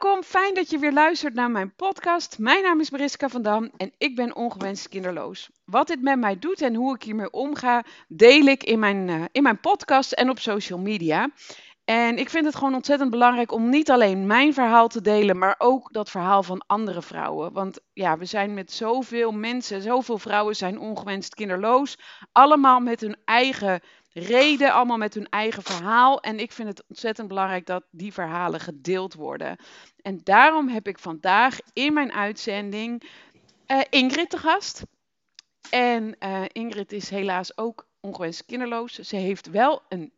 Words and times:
Welkom, 0.00 0.22
fijn 0.22 0.54
dat 0.54 0.70
je 0.70 0.78
weer 0.78 0.92
luistert 0.92 1.34
naar 1.34 1.50
mijn 1.50 1.74
podcast. 1.74 2.38
Mijn 2.38 2.62
naam 2.62 2.80
is 2.80 2.90
Mariska 2.90 3.28
van 3.28 3.42
Dam 3.42 3.70
en 3.76 3.92
ik 3.98 4.16
ben 4.16 4.36
ongewenst 4.36 4.88
kinderloos. 4.88 5.50
Wat 5.64 5.86
dit 5.86 6.02
met 6.02 6.18
mij 6.18 6.38
doet 6.38 6.60
en 6.60 6.74
hoe 6.74 6.94
ik 6.94 7.02
hiermee 7.02 7.30
omga, 7.30 7.84
deel 8.08 8.44
ik 8.44 8.64
in 8.64 8.78
mijn, 8.78 9.08
uh, 9.08 9.24
in 9.32 9.42
mijn 9.42 9.60
podcast 9.60 10.12
en 10.12 10.30
op 10.30 10.38
social 10.38 10.78
media. 10.78 11.30
En 11.84 12.18
ik 12.18 12.30
vind 12.30 12.44
het 12.44 12.54
gewoon 12.54 12.74
ontzettend 12.74 13.10
belangrijk 13.10 13.52
om 13.52 13.68
niet 13.68 13.90
alleen 13.90 14.26
mijn 14.26 14.54
verhaal 14.54 14.88
te 14.88 15.00
delen, 15.00 15.38
maar 15.38 15.54
ook 15.58 15.92
dat 15.92 16.10
verhaal 16.10 16.42
van 16.42 16.64
andere 16.66 17.02
vrouwen. 17.02 17.52
Want 17.52 17.80
ja, 17.92 18.18
we 18.18 18.24
zijn 18.24 18.54
met 18.54 18.72
zoveel 18.72 19.32
mensen, 19.32 19.82
zoveel 19.82 20.18
vrouwen 20.18 20.56
zijn 20.56 20.78
ongewenst 20.78 21.34
kinderloos. 21.34 21.98
Allemaal 22.32 22.80
met 22.80 23.00
hun 23.00 23.16
eigen 23.24 23.80
reden, 24.18 24.72
allemaal 24.72 24.96
met 24.96 25.14
hun 25.14 25.28
eigen 25.28 25.62
verhaal. 25.62 26.20
En 26.20 26.38
ik 26.38 26.52
vind 26.52 26.68
het 26.68 26.84
ontzettend 26.88 27.28
belangrijk 27.28 27.66
dat 27.66 27.84
die 27.90 28.12
verhalen 28.12 28.60
gedeeld 28.60 29.14
worden. 29.14 29.56
En 30.02 30.20
daarom 30.22 30.68
heb 30.68 30.88
ik 30.88 30.98
vandaag 30.98 31.58
in 31.72 31.92
mijn 31.92 32.12
uitzending 32.12 33.10
uh, 33.66 33.80
Ingrid 33.90 34.30
te 34.30 34.38
gast. 34.38 34.82
En 35.70 36.16
uh, 36.20 36.42
Ingrid 36.52 36.92
is 36.92 37.10
helaas 37.10 37.58
ook 37.58 37.88
ongewenst 38.00 38.44
kinderloos. 38.44 38.92
Ze 38.94 39.16
heeft 39.16 39.50
wel 39.50 39.82
een 39.88 40.12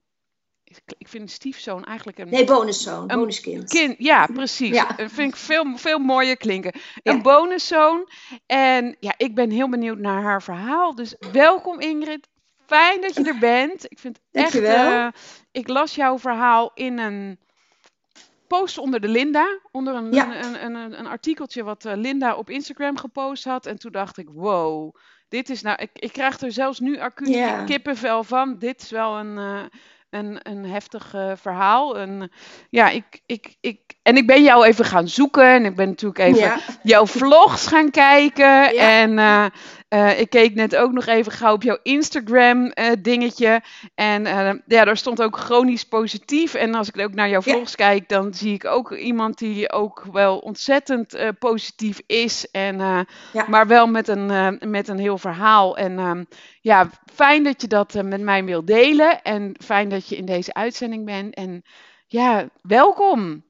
ik 0.98 1.09
vind 1.09 1.23
een 1.23 1.28
stiefzoon 1.28 1.84
eigenlijk 1.84 2.19
een... 2.19 2.28
Nee, 2.28 2.45
bonuszoon, 2.45 3.11
een 3.11 3.19
bonuskind. 3.19 3.69
Kind, 3.69 3.95
ja, 3.98 4.27
precies. 4.27 4.75
Ja. 4.75 4.87
Dat 4.87 5.12
vind 5.12 5.33
ik 5.33 5.37
veel, 5.37 5.77
veel 5.77 5.98
mooier 5.98 6.37
klinken. 6.37 6.73
Een 7.03 7.23
bonuszoon. 7.23 8.09
En 8.47 8.97
ja, 9.01 9.15
ik 9.17 9.34
ben 9.34 9.51
heel 9.51 9.69
benieuwd 9.69 9.98
naar 9.98 10.23
haar 10.23 10.42
verhaal. 10.42 10.95
Dus 10.95 11.17
welkom 11.33 11.80
Ingrid. 11.80 12.28
Fijn 12.69 13.01
dat 13.01 13.15
je 13.15 13.25
er 13.25 13.39
bent. 13.39 13.85
Ik 13.89 13.99
vind 13.99 14.21
echt... 14.33 14.55
Uh, 14.55 15.09
ik 15.51 15.69
las 15.69 15.95
jouw 15.95 16.19
verhaal 16.19 16.71
in 16.75 16.99
een 16.99 17.39
post 18.47 18.79
onder 18.79 19.01
de 19.01 19.09
Linda. 19.09 19.59
Onder 19.71 19.95
een, 19.95 20.13
ja. 20.13 20.45
een, 20.45 20.65
een, 20.65 20.75
een, 20.75 20.99
een, 20.99 21.07
artikeltje 21.07 21.62
wat 21.62 21.85
uh, 21.85 21.93
Linda 21.97 22.35
op 22.35 22.51
Instagram 22.51 22.97
gepost 22.97 23.45
had. 23.45 23.67
En 23.67 23.79
toen 23.79 23.92
dacht 23.92 24.19
ik, 24.19 24.29
wow... 24.33 24.95
Dit 25.29 25.51
is 25.51 25.62
nou, 25.62 25.83
ik, 25.83 25.91
ik 25.92 26.12
krijg 26.12 26.41
er 26.41 26.53
zelfs 26.53 26.79
nu 26.81 26.98
acuut 26.98 27.65
kippenvel 27.65 28.25
van. 28.25 28.59
Dit 28.59 28.83
is 28.83 28.91
wel 28.91 29.17
een, 29.17 29.37
uh, 29.37 29.61
een, 30.11 30.39
een 30.42 30.64
heftig 30.64 31.14
uh, 31.14 31.33
verhaal. 31.35 31.98
En, 31.98 32.31
ja, 32.70 32.89
ik, 32.89 33.20
ik, 33.27 33.57
ik, 33.61 33.81
en 34.03 34.17
ik 34.17 34.27
ben 34.27 34.42
jou 34.42 34.67
even 34.67 34.85
gaan 34.85 35.09
zoeken. 35.09 35.45
En 35.45 35.64
ik 35.64 35.77
ben 35.77 35.89
natuurlijk 35.89 36.19
even 36.19 36.41
ja. 36.41 36.59
jouw 36.83 37.07
vlogs 37.07 37.67
gaan 37.67 37.91
kijken. 37.91 38.75
Ja. 38.75 39.01
En 39.01 39.11
uh, 39.11 39.47
uh, 39.89 40.20
ik 40.20 40.31
keek 40.31 40.55
net 40.55 40.77
ook 40.77 40.92
nog 40.92 41.06
even 41.06 41.33
gauw 41.33 41.53
op 41.53 41.62
jouw 41.62 41.78
Instagram 41.83 42.72
dingetje. 42.98 43.62
En 43.95 44.25
ja, 44.67 44.84
daar 44.84 44.97
stond 44.97 45.22
ook 45.22 45.36
chronisch 45.36 45.84
positief. 45.84 46.55
En 46.55 46.75
als 46.75 46.89
ik 46.89 47.00
ook 47.00 47.14
naar 47.14 47.28
jouw 47.28 47.42
vlogs 47.42 47.75
kijk, 47.75 48.08
dan 48.08 48.34
zie 48.34 48.55
ik 48.55 48.64
ook 48.64 48.92
iemand 48.92 49.39
die 49.39 49.72
ook 49.72 50.05
wel 50.12 50.39
ontzettend 50.39 51.19
positief 51.39 52.00
is. 52.06 52.50
En, 52.50 53.06
Maar 53.47 53.67
wel 53.67 53.86
met 53.86 54.08
een, 54.08 54.58
met 54.70 54.89
een 54.89 54.98
heel 54.98 55.19
verhaal. 55.19 55.77
En 55.77 55.98
ehm, 55.98 56.25
ja, 56.61 56.91
fijn 57.14 57.42
dat 57.42 57.61
je 57.61 57.69
dat 57.69 57.95
met 58.02 58.20
mij 58.20 58.45
wilt 58.45 58.67
delen. 58.67 59.23
En 59.23 59.55
fijn 59.64 59.89
dat 59.89 60.08
je 60.08 60.17
in 60.17 60.25
deze 60.25 60.55
uitzending 60.55 61.05
bent. 61.05 61.34
En 61.34 61.62
ja, 62.06 62.48
welkom. 62.62 63.45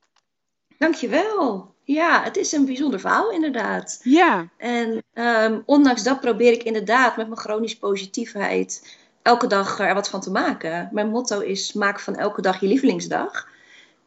Dankjewel. 0.79 1.77
Ja, 1.95 2.23
het 2.23 2.37
is 2.37 2.53
een 2.53 2.65
bijzonder 2.65 3.01
verhaal 3.01 3.31
inderdaad. 3.31 4.01
Ja. 4.03 4.49
En 4.57 5.03
um, 5.15 5.63
ondanks 5.67 6.03
dat 6.03 6.21
probeer 6.21 6.53
ik 6.53 6.63
inderdaad 6.63 7.17
met 7.17 7.27
mijn 7.27 7.41
chronische 7.41 7.79
positiviteit 7.79 8.97
elke 9.23 9.47
dag 9.47 9.79
er 9.79 9.95
wat 9.95 10.09
van 10.09 10.21
te 10.21 10.31
maken. 10.31 10.89
Mijn 10.93 11.09
motto 11.09 11.41
is 11.41 11.73
maak 11.73 12.01
van 12.01 12.17
elke 12.17 12.43
dag 12.43 12.61
je 12.61 12.67
lievelingsdag. 12.67 13.49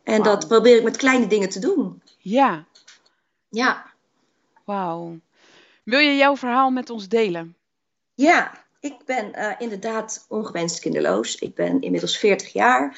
En 0.04 0.16
wow. 0.16 0.26
dat 0.26 0.48
probeer 0.48 0.78
ik 0.78 0.84
met 0.84 0.98
kleine 0.98 1.28
dingen 1.28 1.50
te 1.50 1.60
doen. 1.60 2.02
Ja. 2.18 2.66
Ja. 3.50 3.86
Wauw. 4.66 5.20
Wil 5.84 6.00
je 6.00 6.16
jouw 6.16 6.36
verhaal 6.36 6.70
met 6.70 6.90
ons 6.90 7.08
delen? 7.08 7.56
Ja, 8.14 8.52
ik 8.80 8.96
ben 9.06 9.32
uh, 9.36 9.52
inderdaad 9.58 10.26
ongewenst 10.30 10.80
kinderloos. 10.80 11.36
Ik 11.36 11.56
ben 11.56 11.82
inmiddels 11.82 12.18
40 12.18 12.54
jaar. 12.54 12.98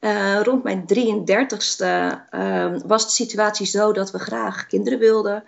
Uh, 0.00 0.40
rond 0.42 0.62
mijn 0.62 0.84
33ste 0.94 1.86
uh, 2.34 2.74
was 2.86 3.04
de 3.04 3.10
situatie 3.10 3.66
zo 3.66 3.92
dat 3.92 4.10
we 4.10 4.18
graag 4.18 4.66
kinderen 4.66 4.98
wilden 4.98 5.44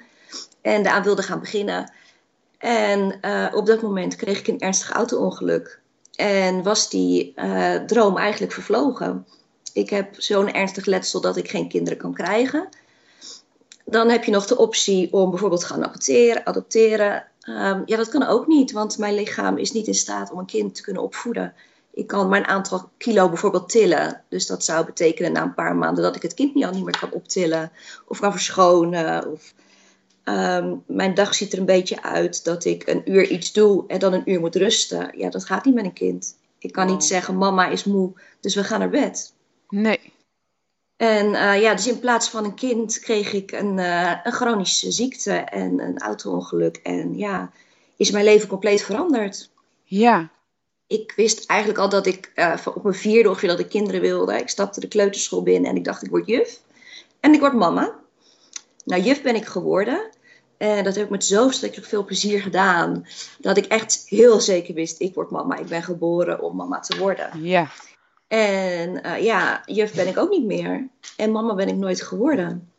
en 0.60 0.82
daaraan 0.82 1.02
wilden 1.02 1.24
gaan 1.24 1.40
beginnen. 1.40 1.92
En 2.58 3.18
uh, 3.22 3.46
op 3.54 3.66
dat 3.66 3.82
moment 3.82 4.16
kreeg 4.16 4.38
ik 4.38 4.46
een 4.46 4.60
ernstig 4.60 4.90
auto-ongeluk 4.90 5.80
en 6.14 6.62
was 6.62 6.90
die 6.90 7.34
droom 7.86 8.16
eigenlijk 8.16 8.52
vervlogen. 8.52 9.26
Ik 9.72 9.90
heb 9.90 10.14
zo'n 10.16 10.52
ernstig 10.52 10.84
letsel 10.84 11.20
dat 11.20 11.36
ik 11.36 11.50
geen 11.50 11.68
kinderen 11.68 11.98
kan 11.98 12.14
krijgen. 12.14 12.68
Dan 13.84 14.08
heb 14.08 14.24
je 14.24 14.30
nog 14.30 14.46
de 14.46 14.56
optie 14.56 15.12
om 15.12 15.30
bijvoorbeeld 15.30 15.60
te 15.60 15.66
gaan 15.66 15.84
adopteren. 15.84 16.46
adopteren. 16.46 17.24
Um, 17.48 17.82
ja, 17.86 17.96
dat 17.96 18.08
kan 18.08 18.26
ook 18.26 18.46
niet, 18.46 18.72
want 18.72 18.98
mijn 18.98 19.14
lichaam 19.14 19.56
is 19.56 19.72
niet 19.72 19.86
in 19.86 19.94
staat 19.94 20.32
om 20.32 20.38
een 20.38 20.46
kind 20.46 20.74
te 20.74 20.82
kunnen 20.82 21.02
opvoeden. 21.02 21.54
Ik 21.92 22.06
kan 22.06 22.28
maar 22.28 22.38
een 22.38 22.46
aantal 22.46 22.90
kilo 22.98 23.28
bijvoorbeeld 23.28 23.68
tillen. 23.68 24.24
Dus 24.28 24.46
dat 24.46 24.64
zou 24.64 24.84
betekenen 24.84 25.32
na 25.32 25.42
een 25.42 25.54
paar 25.54 25.76
maanden 25.76 26.04
dat 26.04 26.16
ik 26.16 26.22
het 26.22 26.34
kind 26.34 26.54
niet 26.54 26.64
al 26.64 26.72
niet 26.72 26.84
meer 26.84 26.98
kan 26.98 27.12
optillen. 27.12 27.72
Of 28.06 28.20
kan 28.20 28.32
verschonen. 28.32 29.32
Of, 29.32 29.54
um, 30.24 30.82
mijn 30.86 31.14
dag 31.14 31.34
ziet 31.34 31.52
er 31.52 31.58
een 31.58 31.64
beetje 31.64 32.02
uit 32.02 32.44
dat 32.44 32.64
ik 32.64 32.88
een 32.88 33.10
uur 33.10 33.28
iets 33.28 33.52
doe 33.52 33.84
en 33.86 33.98
dan 33.98 34.12
een 34.12 34.30
uur 34.30 34.40
moet 34.40 34.56
rusten. 34.56 35.18
Ja, 35.18 35.30
dat 35.30 35.44
gaat 35.44 35.64
niet 35.64 35.74
met 35.74 35.84
een 35.84 35.92
kind. 35.92 36.36
Ik 36.58 36.72
kan 36.72 36.86
niet 36.86 37.04
zeggen, 37.04 37.36
mama 37.36 37.68
is 37.68 37.84
moe, 37.84 38.12
dus 38.40 38.54
we 38.54 38.64
gaan 38.64 38.78
naar 38.78 38.90
bed. 38.90 39.34
Nee. 39.68 40.12
En 40.96 41.26
uh, 41.26 41.60
ja, 41.60 41.74
dus 41.74 41.86
in 41.86 41.98
plaats 41.98 42.28
van 42.28 42.44
een 42.44 42.54
kind 42.54 42.98
kreeg 42.98 43.32
ik 43.32 43.52
een, 43.52 43.78
uh, 43.78 44.16
een 44.24 44.32
chronische 44.32 44.90
ziekte 44.90 45.32
en 45.32 45.80
een 45.80 45.98
auto-ongeluk. 45.98 46.76
En 46.76 47.16
ja, 47.16 47.50
is 47.96 48.10
mijn 48.10 48.24
leven 48.24 48.48
compleet 48.48 48.82
veranderd. 48.82 49.50
Ja. 49.84 50.30
Ik 50.90 51.12
wist 51.16 51.46
eigenlijk 51.46 51.80
al 51.80 51.88
dat 51.88 52.06
ik 52.06 52.32
uh, 52.34 52.56
op 52.74 52.82
mijn 52.82 52.94
vierde 52.94 53.28
ongeveer 53.28 53.48
dat 53.48 53.58
ik 53.58 53.68
kinderen 53.68 54.00
wilde. 54.00 54.38
Ik 54.38 54.48
stapte 54.48 54.80
de 54.80 54.88
kleuterschool 54.88 55.42
binnen 55.42 55.70
en 55.70 55.76
ik 55.76 55.84
dacht 55.84 56.02
ik 56.02 56.10
word 56.10 56.26
juf. 56.26 56.60
En 57.20 57.32
ik 57.34 57.40
word 57.40 57.52
mama. 57.52 57.94
Nou, 58.84 59.02
juf 59.02 59.22
ben 59.22 59.34
ik 59.34 59.46
geworden. 59.46 60.10
En 60.56 60.84
dat 60.84 60.94
heb 60.94 61.04
ik 61.04 61.10
met 61.10 61.24
zo 61.24 61.46
verschrikkelijk 61.46 61.88
veel 61.88 62.04
plezier 62.04 62.40
gedaan. 62.40 63.06
Dat 63.38 63.56
ik 63.56 63.64
echt 63.64 64.02
heel 64.06 64.40
zeker 64.40 64.74
wist, 64.74 65.00
ik 65.00 65.14
word 65.14 65.30
mama. 65.30 65.56
Ik 65.56 65.66
ben 65.66 65.82
geboren 65.82 66.42
om 66.42 66.56
mama 66.56 66.80
te 66.80 66.98
worden. 66.98 67.42
Ja. 67.42 67.70
En 68.28 69.06
uh, 69.06 69.22
ja, 69.22 69.62
juf 69.66 69.94
ben 69.94 70.08
ik 70.08 70.18
ook 70.18 70.30
niet 70.30 70.44
meer. 70.44 70.88
En 71.16 71.32
mama 71.32 71.54
ben 71.54 71.68
ik 71.68 71.76
nooit 71.76 72.02
geworden. 72.02 72.72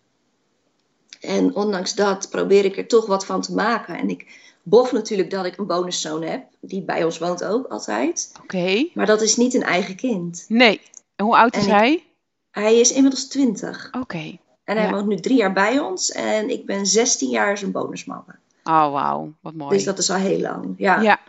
En 1.21 1.55
ondanks 1.55 1.95
dat 1.95 2.29
probeer 2.29 2.65
ik 2.65 2.77
er 2.77 2.87
toch 2.87 3.05
wat 3.05 3.25
van 3.25 3.41
te 3.41 3.53
maken. 3.53 3.97
En 3.97 4.09
ik 4.09 4.50
bof 4.63 4.91
natuurlijk 4.91 5.29
dat 5.29 5.45
ik 5.45 5.57
een 5.57 5.67
bonuszoon 5.67 6.23
heb. 6.23 6.45
Die 6.59 6.81
bij 6.81 7.03
ons 7.03 7.17
woont 7.17 7.43
ook 7.43 7.67
altijd. 7.67 8.31
Oké. 8.33 8.43
Okay. 8.43 8.91
Maar 8.93 9.05
dat 9.05 9.21
is 9.21 9.35
niet 9.35 9.53
een 9.53 9.63
eigen 9.63 9.95
kind. 9.95 10.45
Nee. 10.47 10.81
En 11.15 11.25
hoe 11.25 11.37
oud 11.37 11.55
is 11.55 11.65
en 11.65 11.71
hij? 11.71 11.91
Ik, 11.91 12.03
hij 12.51 12.79
is 12.79 12.91
inmiddels 12.91 13.27
20. 13.27 13.87
Oké. 13.87 13.97
Okay. 13.97 14.39
En 14.63 14.77
hij 14.77 14.85
ja. 14.85 14.91
woont 14.91 15.07
nu 15.07 15.19
drie 15.19 15.37
jaar 15.37 15.53
bij 15.53 15.79
ons. 15.79 16.11
En 16.11 16.49
ik 16.49 16.65
ben 16.65 16.85
16 16.85 17.29
jaar 17.29 17.57
zijn 17.57 17.71
bonusmama. 17.71 18.39
Oh, 18.63 18.91
wauw. 18.91 19.33
Wat 19.41 19.53
mooi. 19.53 19.75
Dus 19.75 19.83
dat 19.83 19.97
is 19.97 20.09
al 20.09 20.17
heel 20.17 20.39
lang. 20.39 20.73
Ja. 20.77 21.01
ja. 21.01 21.19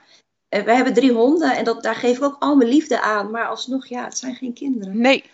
En 0.49 0.65
we 0.65 0.75
hebben 0.75 0.95
drie 0.95 1.13
honden 1.13 1.57
en 1.57 1.65
dat, 1.65 1.83
daar 1.83 1.95
geef 1.95 2.17
ik 2.17 2.23
ook 2.23 2.37
al 2.39 2.57
mijn 2.57 2.69
liefde 2.69 3.01
aan. 3.01 3.31
Maar 3.31 3.47
alsnog, 3.47 3.87
ja, 3.87 4.05
het 4.05 4.19
zijn 4.19 4.35
geen 4.35 4.53
kinderen. 4.53 4.99
Nee. 4.99 5.25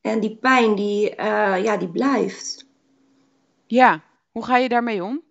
En 0.00 0.20
die 0.20 0.36
pijn, 0.36 0.74
die, 0.74 1.10
uh, 1.10 1.62
ja, 1.62 1.76
die 1.76 1.88
blijft. 1.88 2.66
Ja. 3.66 4.02
Hoe 4.30 4.44
ga 4.44 4.56
je 4.56 4.68
daarmee 4.68 5.04
om? 5.04 5.22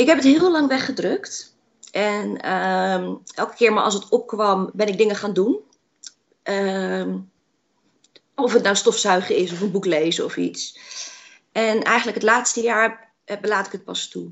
Ik 0.00 0.06
heb 0.06 0.16
het 0.16 0.26
heel 0.26 0.50
lang 0.50 0.68
weggedrukt. 0.68 1.56
En 1.92 2.52
um, 2.52 3.22
elke 3.34 3.54
keer 3.54 3.72
maar 3.72 3.82
als 3.82 3.94
het 3.94 4.08
opkwam, 4.08 4.70
ben 4.72 4.88
ik 4.88 4.98
dingen 4.98 5.16
gaan 5.16 5.32
doen. 5.32 5.58
Um, 6.42 7.30
of 8.34 8.52
het 8.52 8.62
nou 8.62 8.76
stofzuigen 8.76 9.36
is 9.36 9.52
of 9.52 9.60
een 9.60 9.70
boek 9.70 9.84
lezen 9.84 10.24
of 10.24 10.36
iets. 10.36 10.78
En 11.52 11.82
eigenlijk 11.82 12.16
het 12.16 12.26
laatste 12.26 12.60
jaar 12.60 13.12
laat 13.40 13.66
ik 13.66 13.72
het 13.72 13.84
pas 13.84 14.08
toe. 14.08 14.30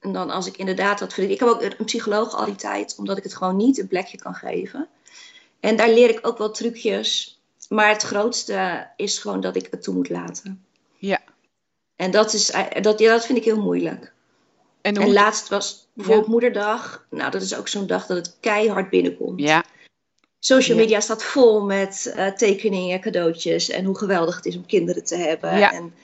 En 0.00 0.12
dan 0.12 0.30
als 0.30 0.46
ik 0.46 0.56
inderdaad 0.56 0.98
dat 0.98 1.12
verdriet... 1.12 1.34
Ik 1.34 1.40
heb 1.40 1.48
ook 1.48 1.62
een 1.62 1.84
psycholoog 1.84 2.34
al 2.34 2.44
die 2.44 2.54
tijd, 2.54 2.94
omdat 2.98 3.16
ik 3.16 3.22
het 3.22 3.36
gewoon 3.36 3.56
niet 3.56 3.78
een 3.78 3.88
plekje 3.88 4.18
kan 4.18 4.34
geven. 4.34 4.88
En 5.60 5.76
daar 5.76 5.90
leer 5.90 6.08
ik 6.08 6.26
ook 6.26 6.38
wel 6.38 6.50
trucjes. 6.50 7.40
Maar 7.68 7.88
het 7.88 8.02
grootste 8.02 8.90
is 8.96 9.18
gewoon 9.18 9.40
dat 9.40 9.56
ik 9.56 9.68
het 9.70 9.82
toe 9.82 9.94
moet 9.94 10.08
laten. 10.08 10.64
Ja. 10.96 11.20
En 11.96 12.10
dat, 12.10 12.32
is, 12.32 12.52
dat, 12.80 12.98
ja, 12.98 13.10
dat 13.10 13.26
vind 13.26 13.38
ik 13.38 13.44
heel 13.44 13.62
moeilijk. 13.62 14.14
En, 14.86 14.96
en 14.96 15.12
laatst 15.12 15.48
was 15.48 15.88
bijvoorbeeld 15.92 16.26
ja. 16.26 16.32
moederdag. 16.32 17.06
Nou, 17.10 17.30
dat 17.30 17.42
is 17.42 17.56
ook 17.56 17.68
zo'n 17.68 17.86
dag 17.86 18.06
dat 18.06 18.16
het 18.16 18.36
keihard 18.40 18.90
binnenkomt. 18.90 19.40
Ja. 19.40 19.64
Social 20.38 20.76
media 20.76 20.96
ja. 20.96 21.02
staat 21.02 21.22
vol 21.22 21.64
met 21.64 22.14
uh, 22.16 22.26
tekeningen, 22.26 23.00
cadeautjes 23.00 23.70
en 23.70 23.84
hoe 23.84 23.98
geweldig 23.98 24.36
het 24.36 24.46
is 24.46 24.56
om 24.56 24.66
kinderen 24.66 25.04
te 25.04 25.16
hebben. 25.16 25.58
Ja. 25.58 25.72
En 25.72 25.94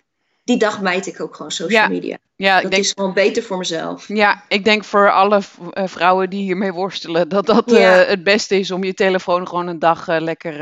die 0.44 0.56
dag 0.56 0.81
mijt 0.81 1.06
ik 1.06 1.20
ook 1.20 1.37
gewoon 1.37 1.50
social 1.50 1.88
media. 1.88 2.17
Ja, 2.37 2.55
dat 2.55 2.64
ik 2.64 2.70
denk, 2.70 2.82
is 2.82 2.93
gewoon 2.93 3.12
beter 3.12 3.43
voor 3.43 3.58
mezelf. 3.58 4.08
Ja, 4.08 4.44
ik 4.49 4.64
denk 4.64 4.84
voor 4.84 5.12
alle 5.12 5.40
uh, 5.75 5.87
vrouwen 5.87 6.31
die 6.31 6.43
hiermee 6.43 6.73
worstelen, 6.73 7.29
dat 7.29 7.46
dat 7.46 7.73
uh, 7.73 8.06
het 8.06 8.25
beste 8.25 8.58
is 8.58 8.70
om 8.70 8.84
je 8.84 8.94
telefoon 8.94 9.49
gewoon 9.49 9.67
een 9.67 9.79
dag 9.79 10.08
uh, 10.08 10.20
lekker 10.20 10.58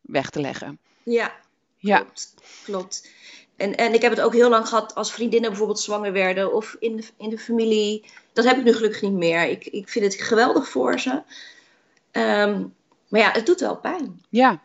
weg 0.00 0.30
te 0.30 0.40
leggen. 0.40 0.78
Ja. 1.02 1.32
Ja. 1.76 1.96
Klopt. 1.96 2.34
klopt. 2.64 3.08
En, 3.58 3.76
en 3.76 3.94
ik 3.94 4.02
heb 4.02 4.10
het 4.10 4.20
ook 4.20 4.32
heel 4.32 4.48
lang 4.48 4.68
gehad 4.68 4.94
als 4.94 5.12
vriendinnen 5.12 5.50
bijvoorbeeld 5.50 5.80
zwanger 5.80 6.12
werden 6.12 6.54
of 6.54 6.76
in 6.78 6.96
de, 6.96 7.04
in 7.16 7.30
de 7.30 7.38
familie. 7.38 8.04
Dat 8.32 8.44
heb 8.44 8.56
ik 8.56 8.64
nu 8.64 8.72
gelukkig 8.72 9.02
niet 9.02 9.12
meer. 9.12 9.48
Ik, 9.48 9.66
ik 9.66 9.88
vind 9.88 10.04
het 10.04 10.14
geweldig 10.14 10.68
voor 10.68 11.00
ze. 11.00 11.22
Ehm, 12.10 12.64
maar 13.08 13.20
ja, 13.20 13.30
het 13.30 13.46
doet 13.46 13.60
wel 13.60 13.76
pijn. 13.76 14.22
Ja. 14.28 14.62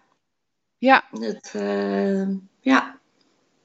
Ja. 0.78 1.04
Het, 1.20 1.54
uh, 1.56 2.28
ja. 2.60 3.00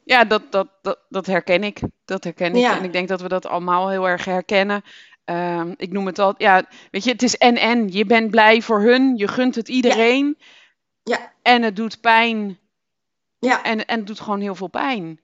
Ja, 0.05 0.25
dat, 0.25 0.43
dat, 0.51 0.69
dat, 0.83 0.99
dat 1.09 1.27
herken 1.27 1.65
ik. 1.65 1.81
Dat 2.05 2.25
herken 2.25 2.57
ik. 2.57 2.65
En 2.65 2.85
ik 2.85 2.93
denk 2.93 3.09
dat 3.09 3.21
we 3.21 3.29
dat 3.29 3.47
allemaal 3.47 3.89
heel 3.89 4.09
erg 4.09 4.25
herkennen. 4.25 4.83
Um, 5.25 5.75
ik 5.77 5.93
noem 5.93 6.07
het 6.07 6.19
al, 6.19 6.35
ja, 6.39 6.65
weet 6.91 7.05
je, 7.05 7.11
het 7.11 7.23
is 7.23 7.37
en 7.37 7.57
en. 7.57 7.93
Je 7.93 8.07
bent 8.07 8.31
blij 8.31 8.63
voor 8.63 8.81
hun, 8.81 9.17
je 9.17 9.29
gunt 9.29 9.55
het 9.55 9.69
iedereen. 9.69 10.37
Ja. 11.03 11.17
ja. 11.17 11.33
En 11.43 11.63
het 11.63 11.77
doet 11.77 12.01
pijn. 12.01 12.59
Ja. 13.39 13.63
En, 13.63 13.87
en 13.87 13.99
het 13.99 14.07
doet 14.07 14.21
gewoon 14.21 14.41
heel 14.41 14.55
veel 14.55 14.69
pijn. 14.69 15.21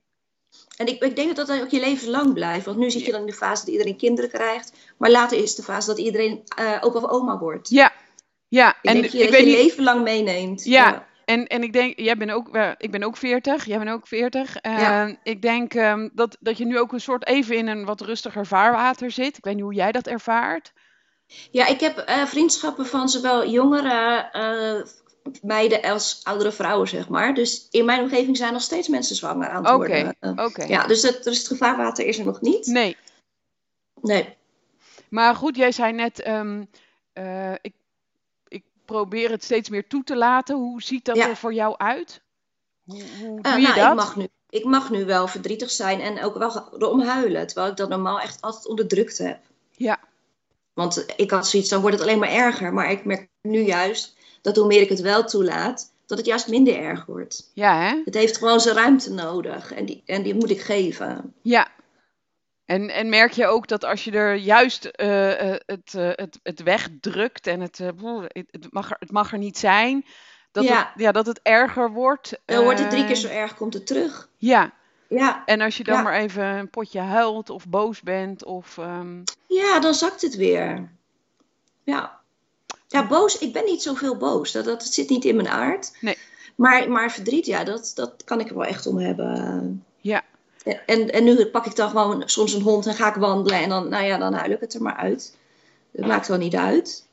En 0.77 0.87
ik, 0.87 1.03
ik 1.03 1.17
denk 1.17 1.37
dat 1.37 1.47
dat 1.47 1.61
ook 1.61 1.69
je 1.69 1.81
leven 1.81 2.11
lang 2.11 2.35
blijft. 2.35 2.65
Want 2.65 2.79
nu 2.79 2.91
zit 2.91 3.05
je 3.05 3.13
dan 3.13 3.21
in 3.21 3.27
de 3.27 3.33
fase 3.33 3.65
dat 3.65 3.73
iedereen 3.73 3.97
kinderen 3.97 4.31
krijgt. 4.31 4.73
Maar 4.97 5.11
later 5.11 5.39
is 5.39 5.55
de 5.55 5.63
fase 5.63 5.87
dat 5.87 5.99
iedereen 5.99 6.43
uh, 6.61 6.79
ook 6.81 6.95
al 6.95 7.11
oma 7.11 7.39
wordt. 7.39 7.69
Ja. 7.69 7.93
Ja. 8.49 8.69
Ik 8.69 8.91
en 8.91 9.01
denk 9.01 9.13
je, 9.13 9.19
ik 9.19 9.31
dat 9.31 9.41
je 9.41 9.47
niet... 9.47 9.57
leven 9.57 9.85
lang 9.85 10.03
meeneemt. 10.03 10.65
Ja. 10.65 10.89
ja. 10.89 11.07
En, 11.25 11.47
en 11.47 11.63
ik 11.63 11.73
denk, 11.73 11.99
jij 11.99 12.17
bent 12.17 12.31
ook, 12.31 12.57
uh, 12.57 12.71
ik 12.79 12.91
ben 12.91 13.03
ook 13.03 13.17
40, 13.17 13.65
jij 13.65 13.79
bent 13.79 13.91
ook 13.91 14.07
40. 14.07 14.57
Uh, 14.67 14.79
ja. 14.79 15.17
Ik 15.23 15.43
denk 15.43 15.75
um, 15.75 16.11
dat, 16.15 16.37
dat 16.41 16.59
je 16.59 16.65
nu 16.65 16.79
ook 16.79 16.93
een 16.93 17.01
soort 17.01 17.27
even 17.27 17.57
in 17.57 17.67
een 17.67 17.85
wat 17.85 18.01
rustiger 18.01 18.47
vaarwater 18.47 19.11
zit. 19.11 19.37
Ik 19.37 19.45
weet 19.45 19.55
niet 19.55 19.63
hoe 19.63 19.75
jij 19.75 19.93
dat 19.93 20.07
ervaart. 20.07 20.73
Ja, 21.51 21.67
ik 21.67 21.81
heb 21.81 22.05
vriendschappen 22.27 22.87
van 22.87 23.09
zowel 23.09 23.49
jongere 23.49 24.31
meiden 25.43 25.83
als 25.83 26.21
oudere 26.23 26.53
vrouwen, 26.53 26.89
zeg 26.89 27.09
maar. 27.09 27.35
Dus 27.35 27.69
in 27.71 27.85
mijn 27.85 28.01
omgeving 28.01 28.37
zijn 28.37 28.53
nog 28.53 28.63
steeds 28.63 28.89
mensen 28.89 29.17
zwanger 29.17 29.49
aan 29.49 29.65
het 29.65 29.75
okay, 29.75 30.05
worden. 30.05 30.17
Oké. 30.21 30.43
Okay. 30.43 30.69
Ja, 30.69 30.87
dus 30.87 31.03
het, 31.03 31.25
dus 31.25 31.39
het 31.39 31.47
gevaarwater 31.47 32.07
is 32.07 32.19
er 32.19 32.25
nog 32.25 32.41
niet. 32.41 32.67
Nee. 32.67 32.97
Nee. 34.01 34.37
Maar 35.09 35.35
goed, 35.35 35.57
jij 35.57 35.73
zei 35.73 35.93
net, 35.93 36.27
um, 36.27 36.69
ik 38.49 38.63
probeer 38.85 39.31
het 39.31 39.45
steeds 39.45 39.69
meer 39.69 39.87
toe 39.87 40.05
te 40.05 40.17
laten. 40.17 40.57
Hoe 40.57 40.83
ziet 40.83 41.05
dat 41.05 41.17
er 41.17 41.37
voor 41.37 41.55
jou 41.55 41.75
uit? 41.77 42.23
Hoe, 42.85 43.03
hoe 43.21 43.41
doe 43.43 43.53
uh, 43.53 43.59
je 43.59 43.63
nou, 43.63 43.75
dat? 43.75 43.91
Ik 43.91 43.95
mag, 43.95 44.17
nu, 44.17 44.29
ik 44.49 44.65
mag 44.65 44.91
nu 44.91 45.05
wel 45.05 45.29
verdrietig 45.29 45.71
zijn 45.71 46.01
en 46.01 46.23
ook 46.23 46.39
wel 46.39 46.75
erom 46.79 47.01
huilen. 47.01 47.47
Terwijl 47.47 47.71
ik 47.71 47.77
dat 47.77 47.89
normaal 47.89 48.21
echt 48.21 48.41
altijd 48.41 48.67
onderdrukt 48.67 49.19
heb. 49.19 49.41
Ja. 49.71 50.01
Want 50.73 51.05
ik 51.17 51.31
had 51.31 51.49
zoiets, 51.49 51.69
dan 51.69 51.81
wordt 51.81 51.97
het 51.97 52.07
alleen 52.07 52.19
maar 52.19 52.33
erger. 52.33 52.73
Maar 52.73 52.91
ik 52.91 53.05
merk 53.05 53.29
nu 53.41 53.61
juist 53.61 54.17
dat 54.45 54.57
hoe 54.57 54.67
meer 54.67 54.81
ik 54.81 54.89
het 54.89 55.01
wel 55.01 55.25
toelaat, 55.25 55.93
dat 56.07 56.19
het 56.19 56.27
juist 56.27 56.49
minder 56.49 56.77
erg 56.77 57.07
wordt. 57.07 57.51
Ja, 57.55 57.81
hè? 57.81 58.03
Het 58.05 58.15
heeft 58.15 58.39
gewoon 58.39 58.61
zijn 58.61 58.77
ruimte 58.77 59.13
nodig 59.13 59.73
en 59.73 59.85
die, 59.85 60.03
en 60.07 60.23
die 60.23 60.35
moet 60.35 60.51
ik 60.51 60.61
geven. 60.61 61.35
Ja, 61.43 61.69
en, 62.65 62.91
en 62.91 63.09
merk 63.09 63.33
je 63.33 63.47
ook 63.47 63.69
dat 63.69 63.85
als 63.85 64.05
je 64.05 64.11
er 64.11 64.35
juist 64.35 64.85
uh, 64.85 64.91
het, 65.67 65.93
uh, 65.97 66.11
het, 66.13 66.41
het 66.43 66.63
wegdrukt 66.63 67.47
en 67.47 67.61
het, 67.61 67.79
het, 67.79 68.01
mag 68.71 68.91
er, 68.91 68.97
het 68.99 69.11
mag 69.11 69.33
er 69.33 69.39
niet 69.39 69.59
zijn, 69.59 70.05
dat, 70.53 70.65
ja. 70.65 70.91
Het, 70.93 71.03
ja, 71.03 71.13
dat 71.13 71.27
het 71.27 71.41
erger 71.43 71.91
wordt. 71.91 72.41
Dan 72.45 72.65
wordt 72.65 72.79
het 72.79 72.91
drie 72.91 73.07
keer 73.07 73.17
zo 73.17 73.29
erg, 73.29 73.55
komt 73.55 73.75
het 73.75 73.87
terug. 73.87 74.29
Ja. 74.37 74.73
ja. 75.09 75.43
En 75.47 75.61
als 75.61 75.77
je 75.77 75.85
dan 75.85 76.03
maar 76.03 76.15
even 76.15 76.45
een 76.45 76.71
potje 76.71 77.01
huilt 77.01 77.51
of 77.51 77.69
boos 77.69 78.01
bent 78.01 78.45
of... 78.45 78.77
Um... 78.77 79.23
Ja, 79.47 79.81
dan 79.81 79.95
zakt 79.95 80.23
het 80.23 80.37
weer. 80.37 80.93
Ja. 81.83 82.24
Ja, 82.95 83.07
boos. 83.07 83.39
Ik 83.39 83.53
ben 83.53 83.65
niet 83.65 83.83
zoveel 83.83 84.17
boos. 84.17 84.53
Dat, 84.53 84.65
dat 84.65 84.85
zit 84.85 85.09
niet 85.09 85.25
in 85.25 85.37
mijn 85.37 85.49
aard. 85.49 85.93
Nee. 86.01 86.17
Maar, 86.55 86.91
maar 86.91 87.13
verdriet, 87.13 87.47
ja, 87.47 87.65
dat, 87.65 87.93
dat 87.95 88.25
kan 88.25 88.41
ik 88.41 88.49
er 88.49 88.57
wel 88.57 88.65
echt 88.65 88.87
om 88.87 88.99
hebben. 88.99 89.85
Ja. 90.01 90.23
En, 90.87 91.11
en 91.11 91.25
nu 91.25 91.47
pak 91.47 91.67
ik 91.67 91.77
dan 91.77 91.89
gewoon 91.89 92.23
soms 92.27 92.53
een 92.53 92.63
hond 92.63 92.87
en 92.87 92.95
ga 92.95 93.09
ik 93.09 93.15
wandelen. 93.15 93.61
En 93.61 93.69
dan, 93.69 93.89
nou 93.89 94.05
ja, 94.05 94.19
dan 94.19 94.35
huil 94.35 94.51
ik 94.51 94.61
het 94.61 94.75
er 94.75 94.83
maar 94.83 94.97
uit. 94.97 95.37
Dat 95.91 96.07
maakt 96.07 96.29
wel 96.29 96.39
niet 96.39 96.57
uit. 96.57 97.07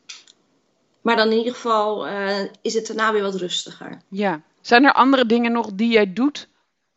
Maar 1.01 1.15
dan 1.15 1.31
in 1.31 1.37
ieder 1.37 1.53
geval 1.53 2.07
uh, 2.07 2.39
is 2.61 2.73
het 2.73 2.87
daarna 2.87 3.13
weer 3.13 3.21
wat 3.21 3.35
rustiger. 3.35 4.01
Ja. 4.07 4.41
Zijn 4.61 4.83
er 4.83 4.93
andere 4.93 5.25
dingen 5.25 5.51
nog 5.51 5.69
die 5.73 5.91
jij 5.91 6.13
doet 6.13 6.47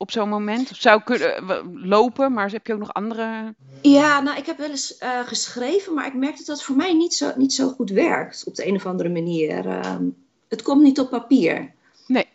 op 0.05 0.11
zo'n 0.11 0.29
moment? 0.29 0.71
Of 0.71 0.77
zou 0.77 1.03
kunnen 1.03 1.45
uh, 1.45 1.59
lopen, 1.73 2.33
maar 2.33 2.51
heb 2.51 2.67
je 2.67 2.73
ook 2.73 2.79
nog 2.79 2.93
andere... 2.93 3.55
Ja, 3.83 4.21
nou 4.21 4.39
ik 4.39 4.47
heb 4.47 4.59
wel 4.59 4.71
eens 4.71 4.97
uh, 5.01 5.21
geschreven, 5.27 5.95
maar 5.95 6.07
ik 6.07 6.15
merk 6.15 6.37
dat 6.37 6.47
dat 6.47 6.63
voor 6.63 6.77
mij 6.77 6.95
niet 6.95 7.15
zo, 7.15 7.33
niet 7.37 7.53
zo 7.53 7.69
goed 7.69 7.91
werkt. 7.91 8.45
Op 8.47 8.55
de 8.55 8.67
een 8.67 8.75
of 8.75 8.87
andere 8.87 9.09
manier. 9.09 9.69
Ehm, 9.69 10.05
het 10.49 10.63
komt 10.63 10.83
niet 10.83 11.01
op 11.01 11.11
papier. 11.11 11.73
Nee 12.07 12.27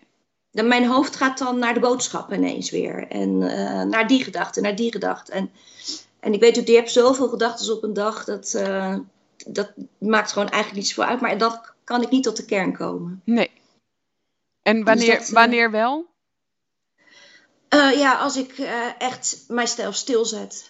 dan 0.52 0.68
mijn 0.68 0.86
hoofd 0.86 1.16
gaat 1.16 1.38
dan 1.38 1.60
naar 1.60 1.74
de 1.74 1.80
boodschap 1.80 2.34
ineens 2.34 2.70
weer. 2.70 3.08
En 3.08 3.42
uh, 3.42 3.84
naar 3.84 4.08
die 4.08 4.24
gedachte, 4.24 4.62
naar 4.62 4.76
die 4.76 4.92
gedachte. 4.92 5.32
En, 5.32 5.52
en 6.20 6.34
ik 6.34 6.40
weet 6.40 6.60
ook, 6.60 6.68
je 6.68 6.76
hebt 6.76 6.92
zoveel 6.92 7.28
gedachten 7.30 7.74
op 7.74 7.84
een 7.84 7.94
dag. 7.94 8.24
Dat, 8.24 8.64
dat 9.48 9.72
maakt 9.98 10.32
gewoon 10.32 10.50
eigenlijk 10.50 10.82
niet 10.84 10.88
zoveel 10.88 11.12
uit. 11.12 11.22
Maar 11.22 11.38
dat 11.38 11.74
kan 11.84 12.02
ik 12.02 12.10
niet 12.10 12.24
tot 12.24 12.38
de 12.38 12.46
kern 12.46 12.74
komen. 12.74 13.22
Nee. 13.24 13.52
En 14.62 14.84
wanneer, 14.84 15.18
dus 15.18 15.28
dat, 15.28 15.30
wanneer 15.30 15.72
wel? 15.72 16.06
Uh, 17.74 18.00
ja, 18.00 18.18
als 18.18 18.38
ik 18.38 18.58
echt 18.98 19.44
mijzelf 19.48 19.96
stilzet. 19.96 20.68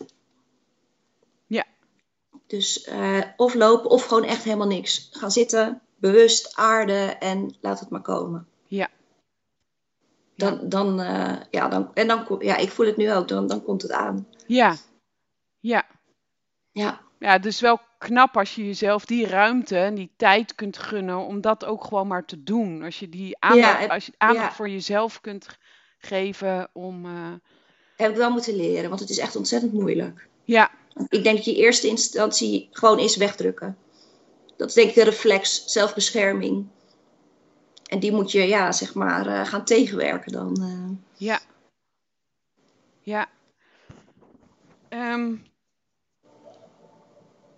Ja. 1.48 1.66
Dus 2.48 2.90
of 3.36 3.54
lopen 3.54 3.90
of 3.90 4.06
gewoon 4.06 4.24
echt 4.24 4.44
helemaal 4.44 4.68
niks. 4.68 5.10
Gaan 5.12 5.32
zitten, 5.32 5.82
bewust 5.96 6.56
aarden 6.56 7.20
en 7.20 7.56
laat 7.62 7.80
het 7.80 7.90
maar 7.90 8.02
komen. 8.02 8.48
Ja. 8.68 8.90
Dan, 10.36 10.70
dan, 10.70 10.96
ja, 11.52 11.68
dan, 11.68 11.94
en 11.94 12.08
dan, 12.08 12.36
ja, 12.40 12.56
ik 12.58 12.72
voel 12.72 12.86
het 12.86 12.98
nu 12.98 13.14
ook, 13.14 13.28
dan, 13.28 13.48
dan 13.48 13.64
komt 13.64 13.82
het 13.82 13.92
aan. 13.92 14.28
Ja, 14.48 14.76
ja. 15.60 15.88
Ja. 16.72 17.02
Ja, 17.20 17.42
is 17.42 17.60
wel 17.60 17.80
knap 17.98 18.38
als 18.38 18.56
je 18.56 18.66
jezelf 18.66 19.06
die 19.06 19.28
ruimte 19.28 19.78
en 19.78 19.96
die 19.96 20.12
tijd 20.18 20.56
kunt 20.56 20.78
gunnen 20.78 21.18
om 21.18 21.42
dat 21.42 21.66
ook 21.66 21.84
gewoon 21.84 22.08
maar 22.08 22.26
te 22.26 22.44
doen. 22.44 22.84
Als 22.84 23.00
je 23.00 23.10
die 23.10 23.40
aandacht, 23.40 23.80
ja, 23.80 23.88
als 23.88 24.06
je 24.06 24.14
aandacht 24.18 24.50
ja. 24.50 24.54
voor 24.54 24.70
jezelf 24.70 25.22
kunt 25.22 25.48
geven 26.00 26.70
om... 26.74 27.06
Uh... 27.06 27.34
Heb 27.96 28.12
ik 28.12 28.18
wel 28.18 28.32
moeten 28.32 28.56
leren, 28.56 28.90
want 28.90 29.02
het 29.02 29.10
is 29.10 29.18
echt 29.18 29.36
ontzettend 29.36 29.74
moeilijk. 29.74 30.28
Ja. 30.44 30.72
Ik 31.10 31.24
denk 31.24 31.36
dat 31.36 31.46
je 31.46 31.56
eerste 31.56 31.88
instantie 31.88 32.68
gewoon 32.72 33.00
is 33.00 33.16
wegdrukken. 33.16 33.78
Dat 34.58 34.68
is 34.68 34.74
denk 34.74 34.90
ik 34.90 34.96
de 34.96 35.04
reflex, 35.04 35.66
zelfbescherming. 35.66 36.68
En 37.86 38.00
die 38.00 38.12
moet 38.12 38.32
je, 38.32 38.48
ja, 38.48 38.72
zeg 38.72 38.94
maar, 38.94 39.28
uh, 39.28 39.46
gaan 39.46 39.66
tegenwerken 39.66 40.32
dan. 40.32 40.58
Uh. 40.62 40.98
Ja. 41.28 41.40
Ja. 43.02 43.30
Um, 44.90 45.44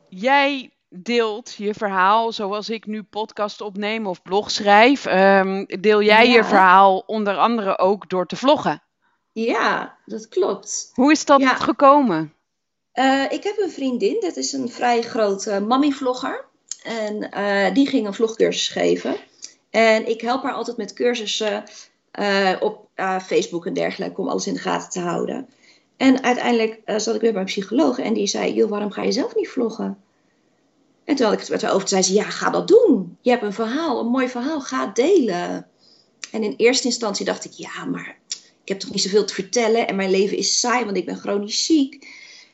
jij 0.09 0.71
deelt 0.93 1.53
je 1.53 1.73
verhaal 1.73 2.31
zoals 2.31 2.69
ik 2.69 2.85
nu 2.85 3.03
podcast 3.03 3.61
opneem 3.61 4.07
of 4.07 4.21
blog 4.21 4.51
schrijf. 4.51 5.05
Um, 5.05 5.65
deel 5.65 6.01
jij 6.01 6.27
ja. 6.27 6.33
je 6.33 6.43
verhaal 6.43 7.03
onder 7.05 7.37
andere 7.37 7.77
ook 7.77 8.09
door 8.09 8.25
te 8.25 8.35
vloggen? 8.35 8.81
Ja, 9.31 9.97
dat 10.05 10.27
klopt. 10.27 10.91
Hoe 10.93 11.11
is 11.11 11.25
dat 11.25 11.41
ja. 11.41 11.55
gekomen? 11.55 12.33
Uh, 12.93 13.23
ik 13.29 13.43
heb 13.43 13.57
een 13.57 13.71
vriendin, 13.71 14.17
dat 14.19 14.35
is 14.35 14.53
een 14.53 14.69
vrij 14.69 15.01
grote 15.01 15.59
mommy-vlogger. 15.59 16.45
En 16.83 17.29
die 17.73 17.87
ging 17.87 18.07
een 18.07 18.13
vlogcursus 18.13 18.67
geven. 18.67 19.15
En 19.69 20.09
ik 20.09 20.21
help 20.21 20.43
haar 20.43 20.53
altijd 20.53 20.77
met 20.77 20.93
cursussen 20.93 21.63
uh, 22.19 22.51
op 22.59 22.87
Facebook 23.21 23.65
en 23.65 23.73
dergelijke 23.73 24.21
om 24.21 24.27
alles 24.27 24.47
in 24.47 24.53
de 24.53 24.59
gaten 24.59 24.89
te 24.89 24.99
houden. 24.99 25.49
En 25.97 26.23
uiteindelijk 26.23 26.81
zat 26.85 27.15
ik 27.15 27.21
weer 27.21 27.31
bij 27.31 27.41
een 27.41 27.47
psycholoog 27.47 27.99
en 27.99 28.13
die 28.13 28.27
zei: 28.27 28.53
Joh, 28.53 28.69
waarom 28.69 28.91
ga 28.91 29.03
je 29.03 29.11
zelf 29.11 29.35
niet 29.35 29.49
vloggen? 29.49 30.01
En 31.03 31.15
toen 31.15 31.25
had 31.25 31.33
ik 31.33 31.39
het 31.39 31.49
met 31.49 31.61
haar 31.61 31.73
over, 31.73 31.87
zei 31.87 32.01
ze: 32.01 32.13
Ja, 32.13 32.23
ga 32.23 32.49
dat 32.49 32.67
doen. 32.67 33.17
Je 33.21 33.29
hebt 33.29 33.43
een 33.43 33.53
verhaal, 33.53 33.99
een 33.99 34.07
mooi 34.07 34.29
verhaal, 34.29 34.61
ga 34.61 34.87
delen. 34.87 35.67
En 36.31 36.43
in 36.43 36.53
eerste 36.57 36.87
instantie 36.87 37.25
dacht 37.25 37.45
ik: 37.45 37.51
Ja, 37.51 37.85
maar 37.85 38.17
ik 38.63 38.67
heb 38.67 38.79
toch 38.79 38.91
niet 38.91 39.01
zoveel 39.01 39.25
te 39.25 39.33
vertellen 39.33 39.87
en 39.87 39.95
mijn 39.95 40.11
leven 40.11 40.37
is 40.37 40.59
saai, 40.59 40.85
want 40.85 40.97
ik 40.97 41.05
ben 41.05 41.17
chronisch 41.17 41.65
ziek. 41.65 42.07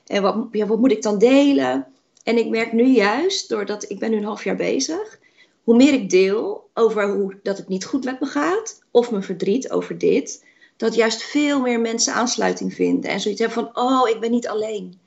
En 0.05 0.21
wat, 0.21 0.47
ja, 0.51 0.65
wat 0.65 0.79
moet 0.79 0.91
ik 0.91 1.01
dan 1.01 1.17
delen? 1.17 1.87
En 2.23 2.37
ik 2.37 2.47
merk 2.49 2.73
nu 2.73 2.85
juist, 2.85 3.49
doordat 3.49 3.89
ik 3.89 3.99
ben 3.99 4.11
nu 4.11 4.17
een 4.17 4.23
half 4.23 4.43
jaar 4.43 4.55
bezig, 4.55 5.19
hoe 5.63 5.75
meer 5.75 5.93
ik 5.93 6.09
deel 6.09 6.69
over 6.73 7.09
hoe 7.09 7.39
dat 7.43 7.57
het 7.57 7.67
niet 7.67 7.85
goed 7.85 8.03
met 8.03 8.19
me 8.19 8.25
gaat, 8.25 8.79
of 8.91 9.11
mijn 9.11 9.23
verdriet 9.23 9.71
over 9.71 9.97
dit, 9.97 10.45
dat 10.77 10.95
juist 10.95 11.23
veel 11.23 11.61
meer 11.61 11.79
mensen 11.79 12.13
aansluiting 12.13 12.73
vinden 12.73 13.11
en 13.11 13.19
zoiets 13.19 13.39
hebben 13.39 13.63
van: 13.63 13.83
oh, 13.83 14.09
ik 14.09 14.19
ben 14.19 14.31
niet 14.31 14.47
alleen. 14.47 14.99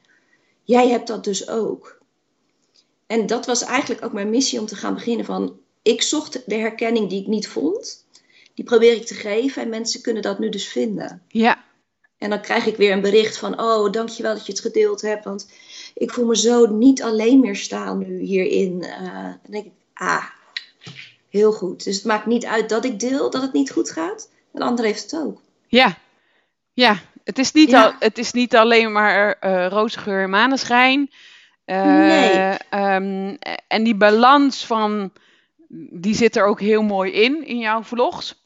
Jij 0.64 0.88
hebt 0.88 1.06
dat 1.06 1.24
dus 1.24 1.48
ook. 1.48 1.99
En 3.10 3.26
dat 3.26 3.46
was 3.46 3.64
eigenlijk 3.64 4.04
ook 4.04 4.12
mijn 4.12 4.30
missie 4.30 4.60
om 4.60 4.66
te 4.66 4.76
gaan 4.76 4.94
beginnen 4.94 5.24
van: 5.24 5.58
ik 5.82 6.02
zocht 6.02 6.42
de 6.46 6.54
herkenning 6.54 7.08
die 7.08 7.20
ik 7.20 7.26
niet 7.26 7.48
vond, 7.48 8.06
die 8.54 8.64
probeer 8.64 8.92
ik 8.92 9.06
te 9.06 9.14
geven 9.14 9.62
en 9.62 9.68
mensen 9.68 10.02
kunnen 10.02 10.22
dat 10.22 10.38
nu 10.38 10.48
dus 10.48 10.68
vinden. 10.68 11.22
Ja. 11.28 11.64
En 12.18 12.30
dan 12.30 12.40
krijg 12.40 12.66
ik 12.66 12.76
weer 12.76 12.92
een 12.92 13.00
bericht 13.00 13.36
van: 13.36 13.60
oh, 13.60 13.92
dankjewel 13.92 14.34
dat 14.34 14.46
je 14.46 14.52
het 14.52 14.60
gedeeld 14.60 15.00
hebt, 15.00 15.24
want 15.24 15.50
ik 15.94 16.10
voel 16.10 16.26
me 16.26 16.36
zo 16.36 16.66
niet 16.66 17.02
alleen 17.02 17.40
meer 17.40 17.56
staan 17.56 17.98
nu 17.98 18.20
hierin. 18.20 18.82
Uh, 18.82 19.24
dan 19.24 19.50
denk 19.50 19.64
ik: 19.64 19.72
ah, 19.94 20.24
heel 21.28 21.52
goed. 21.52 21.84
Dus 21.84 21.96
het 21.96 22.04
maakt 22.04 22.26
niet 22.26 22.46
uit 22.46 22.68
dat 22.68 22.84
ik 22.84 23.00
deel 23.00 23.30
dat 23.30 23.42
het 23.42 23.52
niet 23.52 23.70
goed 23.70 23.90
gaat. 23.90 24.30
Een 24.52 24.62
ander 24.62 24.84
heeft 24.84 25.10
het 25.10 25.20
ook. 25.20 25.40
Ja, 25.66 25.98
ja. 26.72 26.98
Het 27.24 27.38
is 27.38 27.52
niet, 27.52 27.74
al, 27.74 27.92
het 27.98 28.18
is 28.18 28.32
niet 28.32 28.56
alleen 28.56 28.92
maar 28.92 29.38
uh, 29.40 29.66
roze 29.66 29.98
geur 29.98 30.22
en 30.22 30.30
maneschijn. 30.30 31.10
Nee. 31.76 32.56
Um, 32.74 33.38
en 33.68 33.84
die 33.84 33.96
balans 33.96 34.66
van, 34.66 35.12
die 35.90 36.14
zit 36.14 36.36
er 36.36 36.44
ook 36.44 36.60
heel 36.60 36.82
mooi 36.82 37.12
in, 37.12 37.46
in 37.46 37.58
jouw 37.58 37.82
vlogs. 37.82 38.38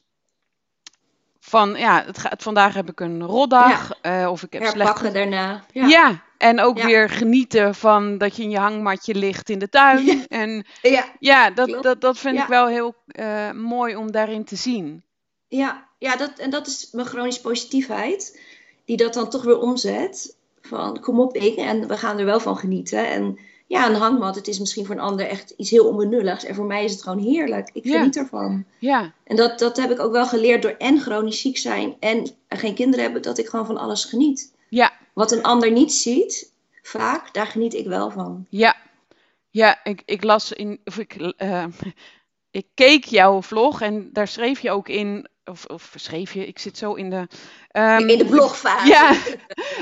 Van, 1.41 1.75
ja, 1.77 2.05
het 2.07 2.19
gaat, 2.19 2.43
vandaag 2.43 2.75
heb 2.75 2.91
ik 2.91 3.01
een 3.01 3.23
rotdag. 3.23 3.93
Ja. 4.03 4.23
Uh, 4.23 4.31
of 4.31 4.43
ik 4.43 4.53
heb 4.53 4.63
Herpakken 4.63 4.99
slecht... 4.99 5.15
daarna. 5.15 5.65
Ja. 5.73 5.87
ja. 5.87 6.23
En 6.39 6.61
ook 6.61 6.83
weer 6.83 7.11
genieten 7.11 7.75
van 7.75 8.19
dat 8.19 8.37
je 8.37 8.43
in 8.43 8.51
je 8.51 8.59
hangmatje 8.59 9.15
ligt 9.15 9.51
in 9.51 9.59
de 9.59 9.69
tuin. 9.69 10.05
Ja. 10.05 10.19
En 10.29 10.67
ja, 10.83 11.05
ja 11.19 11.51
dat, 11.51 11.83
dat, 11.83 12.01
dat 12.01 12.19
vind 12.19 12.39
ik 12.39 12.47
wel 12.47 12.67
heel 12.67 12.95
uh, 13.07 13.51
mooi 13.51 13.97
om 13.97 14.11
daarin 14.11 14.45
te 14.45 14.57
zien. 14.57 15.03
Ja, 15.49 15.89
ja 15.99 16.17
dat, 16.17 16.39
en 16.39 16.51
dat 16.51 16.67
is 16.67 16.89
mijn 16.93 17.07
chronische 17.07 17.41
positiviteit. 17.41 18.41
Die 18.85 18.97
dat 18.97 19.15
dan 19.15 19.31
toch 19.31 19.43
weer 19.43 19.59
omzet. 19.59 20.37
Van 20.69 21.01
kom 21.01 21.21
op 21.21 21.37
ik 21.37 21.57
en 21.57 21.89
we 21.89 21.97
gaan 21.97 22.19
er 22.19 22.25
wel 22.25 22.41
van 22.41 22.57
genieten. 22.57 23.09
En 23.09 23.39
ja, 23.67 23.89
een 23.89 23.95
hangmat, 23.95 24.35
het 24.35 24.49
is 24.49 24.59
misschien 24.59 24.87
voor 24.87 24.95
een 24.95 25.01
ander 25.01 25.27
echt 25.27 25.55
iets 25.57 25.71
heel 25.71 25.87
onbenulligs. 25.87 26.45
En 26.45 26.55
voor 26.55 26.65
mij 26.65 26.85
is 26.85 26.93
het 26.93 27.03
gewoon 27.03 27.19
heerlijk. 27.19 27.71
Ik 27.73 27.87
geniet 27.87 28.17
ervan. 28.17 28.65
Ja. 28.79 29.13
En 29.25 29.37
dat, 29.37 29.59
dat 29.59 29.77
heb 29.77 29.91
ik 29.91 30.01
ook 30.01 30.13
wel 30.13 30.27
geleerd 30.27 30.63
door 30.63 30.75
en 30.79 31.01
chronisch 31.01 31.41
ziek 31.41 31.59
zijn 31.59 31.97
en 32.01 32.31
geen 32.49 32.75
kinderen 32.75 33.05
hebben, 33.05 33.23
dat 33.23 33.39
ik 33.39 33.49
gewoon 33.49 33.67
van 33.67 33.79
alles 33.79 34.05
geniet. 34.05 34.53
Ja. 34.69 34.93
Wat 35.13 35.33
een 35.33 35.43
ander 35.43 35.71
niet 35.71 35.93
ziet, 35.93 36.53
vaak, 36.83 37.35
daar 37.35 37.47
geniet 37.47 37.75
ik 37.75 37.87
wel 37.87 38.11
van. 38.11 38.47
Ja. 38.49 38.77
Ja, 39.51 39.85
ik, 39.85 40.03
ik 40.05 40.25
las 40.25 40.53
in, 40.53 40.81
of 40.85 40.99
ik, 40.99 41.35
uh, 41.39 41.65
ik 42.51 42.67
keek 42.75 43.05
jouw 43.05 43.43
vlog 43.43 43.81
en 43.81 44.11
daar 44.13 44.29
schreef 44.29 44.61
je 44.61 44.71
ook 44.71 44.89
in, 44.89 45.29
of, 45.45 45.65
of 45.65 45.93
schreef 45.97 46.33
je, 46.33 46.47
ik 46.47 46.59
zit 46.59 46.79
zo 46.79 46.95
in 46.95 47.11
de... 47.11 47.29
Um, 47.73 48.09
in 48.09 48.19
de 48.19 48.25
blogfase. 48.35 48.87
Ja, 48.87 49.17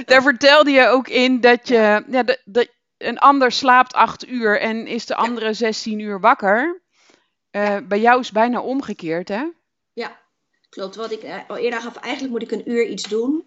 daar 0.04 0.22
vertelde 0.22 0.70
je 0.70 0.86
ook 0.86 1.08
in 1.08 1.40
dat 1.40 1.68
je, 1.68 2.04
ja, 2.08 2.22
dat, 2.22 2.38
dat, 2.44 2.68
een 2.98 3.18
ander 3.18 3.52
slaapt 3.52 3.92
acht 3.92 4.28
uur 4.28 4.60
en 4.60 4.86
is 4.86 5.06
de 5.06 5.14
andere 5.14 5.46
ja. 5.46 5.52
16 5.52 5.98
uur 5.98 6.20
wakker. 6.20 6.80
Uh, 7.50 7.76
bij 7.88 8.00
jou 8.00 8.20
is 8.20 8.30
bijna 8.30 8.60
omgekeerd, 8.60 9.28
hè? 9.28 9.44
Ja, 9.92 10.18
klopt. 10.68 10.96
Wat 10.96 11.12
ik 11.12 11.44
al 11.48 11.56
eerder 11.56 11.80
gaf, 11.80 11.96
eigenlijk 11.96 12.32
moet 12.32 12.42
ik 12.42 12.50
een 12.50 12.70
uur 12.70 12.86
iets 12.86 13.08
doen. 13.08 13.44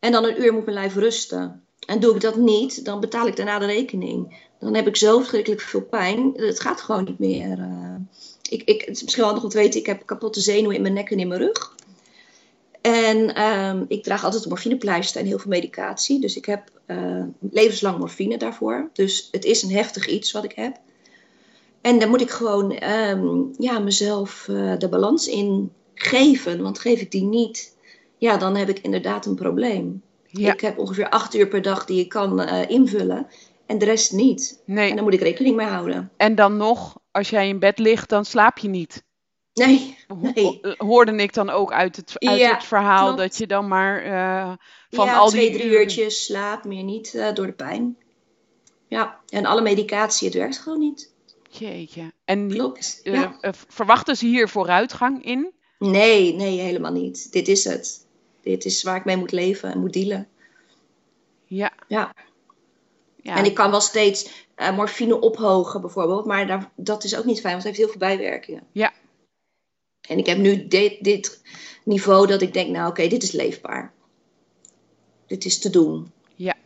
En 0.00 0.12
dan 0.12 0.24
een 0.24 0.42
uur 0.42 0.52
moet 0.52 0.64
mijn 0.64 0.76
lijf 0.76 0.94
rusten. 0.94 1.64
En 1.86 2.00
doe 2.00 2.14
ik 2.14 2.20
dat 2.20 2.36
niet, 2.36 2.84
dan 2.84 3.00
betaal 3.00 3.26
ik 3.26 3.36
daarna 3.36 3.58
de 3.58 3.66
rekening. 3.66 4.48
Dan 4.58 4.74
heb 4.74 4.86
ik 4.86 4.96
zo 4.96 5.18
verschrikkelijk 5.18 5.60
veel 5.60 5.82
pijn. 5.82 6.32
Het 6.36 6.60
gaat 6.60 6.80
gewoon 6.80 7.04
niet 7.04 7.18
meer. 7.18 7.58
Uh, 7.58 7.94
ik, 8.50 8.62
ik, 8.64 8.80
het 8.80 8.96
is 8.96 9.02
misschien 9.02 9.24
wel 9.24 9.32
nog 9.32 9.42
wat 9.42 9.52
weten, 9.52 9.80
ik 9.80 9.86
heb 9.86 10.06
kapotte 10.06 10.40
zenuwen 10.40 10.76
in 10.76 10.82
mijn 10.82 10.94
nek 10.94 11.10
en 11.10 11.18
in 11.18 11.28
mijn 11.28 11.40
rug. 11.40 11.74
En 12.80 13.42
um, 13.42 13.84
ik 13.88 14.02
draag 14.02 14.24
altijd 14.24 14.46
morfinepleister 14.46 15.20
en 15.20 15.26
heel 15.26 15.38
veel 15.38 15.50
medicatie. 15.50 16.20
Dus 16.20 16.36
ik 16.36 16.44
heb 16.44 16.70
uh, 16.86 17.24
levenslang 17.50 17.98
morfine 17.98 18.38
daarvoor. 18.38 18.90
Dus 18.92 19.28
het 19.30 19.44
is 19.44 19.62
een 19.62 19.70
heftig 19.70 20.06
iets 20.06 20.32
wat 20.32 20.44
ik 20.44 20.52
heb. 20.52 20.76
En 21.80 21.98
daar 21.98 22.08
moet 22.08 22.20
ik 22.20 22.30
gewoon 22.30 22.82
um, 22.82 23.50
ja, 23.58 23.78
mezelf 23.78 24.46
uh, 24.50 24.78
de 24.78 24.88
balans 24.88 25.28
in 25.28 25.72
geven. 25.94 26.62
Want 26.62 26.78
geef 26.78 27.00
ik 27.00 27.10
die 27.10 27.24
niet, 27.24 27.76
ja, 28.18 28.36
dan 28.36 28.56
heb 28.56 28.68
ik 28.68 28.78
inderdaad 28.78 29.26
een 29.26 29.34
probleem. 29.34 30.02
Ja. 30.26 30.52
Ik 30.52 30.60
heb 30.60 30.78
ongeveer 30.78 31.08
acht 31.08 31.34
uur 31.34 31.48
per 31.48 31.62
dag 31.62 31.84
die 31.84 32.00
ik 32.00 32.08
kan 32.08 32.40
uh, 32.40 32.70
invullen. 32.70 33.26
En 33.70 33.78
de 33.78 33.84
rest 33.84 34.12
niet. 34.12 34.62
Nee. 34.64 34.88
En 34.88 34.94
daar 34.94 35.04
moet 35.04 35.12
ik 35.12 35.20
rekening 35.20 35.56
mee 35.56 35.66
houden. 35.66 36.10
En 36.16 36.34
dan 36.34 36.56
nog, 36.56 36.98
als 37.10 37.30
jij 37.30 37.48
in 37.48 37.58
bed 37.58 37.78
ligt, 37.78 38.08
dan 38.08 38.24
slaap 38.24 38.58
je 38.58 38.68
niet. 38.68 39.04
Nee, 39.52 39.96
nee. 40.34 40.60
Hoorde 40.76 41.16
ik 41.16 41.34
dan 41.34 41.50
ook 41.50 41.72
uit 41.72 41.96
het, 41.96 42.12
uit 42.18 42.38
ja, 42.38 42.54
het 42.54 42.64
verhaal 42.64 43.04
klopt. 43.04 43.18
dat 43.18 43.36
je 43.36 43.46
dan 43.46 43.68
maar 43.68 44.06
uh, 44.06 44.52
van 44.90 45.06
ja, 45.06 45.16
al 45.16 45.28
twee, 45.28 45.50
die 45.50 45.58
drie 45.58 45.70
uurtjes 45.70 46.24
slaap, 46.24 46.64
meer 46.64 46.82
niet 46.82 47.14
uh, 47.14 47.32
door 47.34 47.46
de 47.46 47.52
pijn. 47.52 47.96
Ja, 48.88 49.20
en 49.28 49.46
alle 49.46 49.62
medicatie, 49.62 50.28
het 50.28 50.36
werkt 50.36 50.58
gewoon 50.58 50.78
niet. 50.78 51.12
Jeetje. 51.50 52.12
En 52.24 52.48
klopt, 52.48 53.00
uh, 53.04 53.14
ja. 53.14 53.38
verwachten 53.68 54.16
ze 54.16 54.26
hier 54.26 54.48
vooruitgang 54.48 55.24
in? 55.24 55.52
Nee, 55.78 56.34
nee, 56.34 56.60
helemaal 56.60 56.92
niet. 56.92 57.32
Dit 57.32 57.48
is 57.48 57.64
het. 57.64 58.06
Dit 58.42 58.64
is 58.64 58.82
waar 58.82 58.96
ik 58.96 59.04
mee 59.04 59.16
moet 59.16 59.32
leven 59.32 59.72
en 59.72 59.80
moet 59.80 59.92
dealen. 59.92 60.28
Ja. 61.44 61.72
Ja. 61.88 62.12
Ja. 63.22 63.36
En 63.36 63.44
ik 63.44 63.54
kan 63.54 63.70
wel 63.70 63.80
steeds 63.80 64.46
morfine 64.74 65.20
ophogen 65.20 65.80
bijvoorbeeld, 65.80 66.24
maar 66.24 66.46
daar, 66.46 66.70
dat 66.76 67.04
is 67.04 67.16
ook 67.16 67.24
niet 67.24 67.40
fijn, 67.40 67.52
want 67.52 67.66
het 67.66 67.76
heeft 67.76 67.78
heel 67.78 67.98
veel 67.98 68.08
bijwerkingen. 68.08 68.62
Ja. 68.72 68.92
En 70.08 70.18
ik 70.18 70.26
heb 70.26 70.38
nu 70.38 70.66
dit, 70.66 71.04
dit 71.04 71.42
niveau 71.84 72.26
dat 72.26 72.42
ik 72.42 72.52
denk, 72.52 72.68
nou 72.68 72.82
oké, 72.82 72.90
okay, 72.90 73.08
dit 73.08 73.22
is 73.22 73.32
leefbaar. 73.32 73.92
Dit 75.26 75.44
is 75.44 75.58
te 75.58 75.70
doen. 75.70 76.12
Ja. 76.34 76.56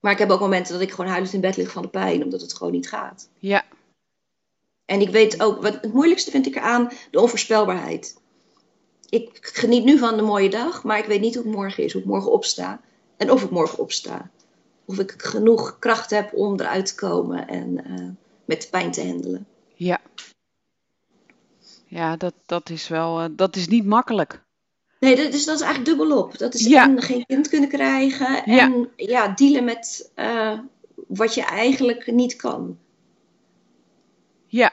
Maar 0.00 0.12
ik 0.12 0.18
heb 0.18 0.30
ook 0.30 0.40
momenten 0.40 0.72
dat 0.72 0.82
ik 0.82 0.90
gewoon 0.90 1.10
huilend 1.10 1.32
in 1.32 1.40
bed 1.40 1.56
lig 1.56 1.70
van 1.70 1.82
de 1.82 1.88
pijn, 1.88 2.24
omdat 2.24 2.40
het 2.40 2.54
gewoon 2.54 2.72
niet 2.72 2.88
gaat. 2.88 3.28
Ja. 3.38 3.64
En 4.84 5.00
ik 5.00 5.08
weet 5.08 5.42
ook, 5.42 5.62
wat 5.62 5.72
het 5.80 5.92
moeilijkste 5.92 6.30
vind 6.30 6.46
ik 6.46 6.56
eraan, 6.56 6.90
de 7.10 7.20
onvoorspelbaarheid. 7.20 8.20
Ik 9.08 9.38
geniet 9.40 9.84
nu 9.84 9.98
van 9.98 10.16
de 10.16 10.22
mooie 10.22 10.50
dag, 10.50 10.84
maar 10.84 10.98
ik 10.98 11.04
weet 11.04 11.20
niet 11.20 11.34
hoe 11.34 11.44
het 11.44 11.54
morgen 11.54 11.84
is, 11.84 11.92
hoe 11.92 12.02
ik 12.02 12.08
morgen 12.08 12.32
opsta. 12.32 12.80
En 13.16 13.30
of 13.30 13.42
ik 13.42 13.50
morgen 13.50 13.78
opsta. 13.78 14.30
Of 14.84 14.98
ik 14.98 15.14
genoeg 15.16 15.78
kracht 15.78 16.10
heb 16.10 16.34
om 16.34 16.60
eruit 16.60 16.86
te 16.86 16.94
komen 16.94 17.48
en 17.48 17.90
uh, 17.90 18.08
met 18.44 18.62
de 18.62 18.68
pijn 18.68 18.90
te 18.90 19.06
handelen. 19.06 19.46
Ja. 19.74 20.00
Ja, 21.86 22.16
dat, 22.16 22.34
dat 22.46 22.70
is 22.70 22.88
wel, 22.88 23.22
uh, 23.22 23.28
dat 23.30 23.56
is 23.56 23.68
niet 23.68 23.84
makkelijk. 23.84 24.42
Nee, 25.00 25.16
dat 25.16 25.32
is, 25.32 25.44
dat 25.44 25.54
is 25.54 25.60
eigenlijk 25.60 25.96
dubbelop. 25.96 26.38
Dat 26.38 26.54
is 26.54 26.66
ja. 26.66 26.88
en 26.88 27.02
geen 27.02 27.26
kind 27.26 27.48
kunnen 27.48 27.68
krijgen 27.68 28.44
en 28.44 28.54
ja, 28.54 28.86
ja 28.96 29.28
dealen 29.28 29.64
met 29.64 30.10
uh, 30.16 30.58
wat 31.08 31.34
je 31.34 31.42
eigenlijk 31.42 32.12
niet 32.12 32.36
kan. 32.36 32.78
Ja. 34.46 34.72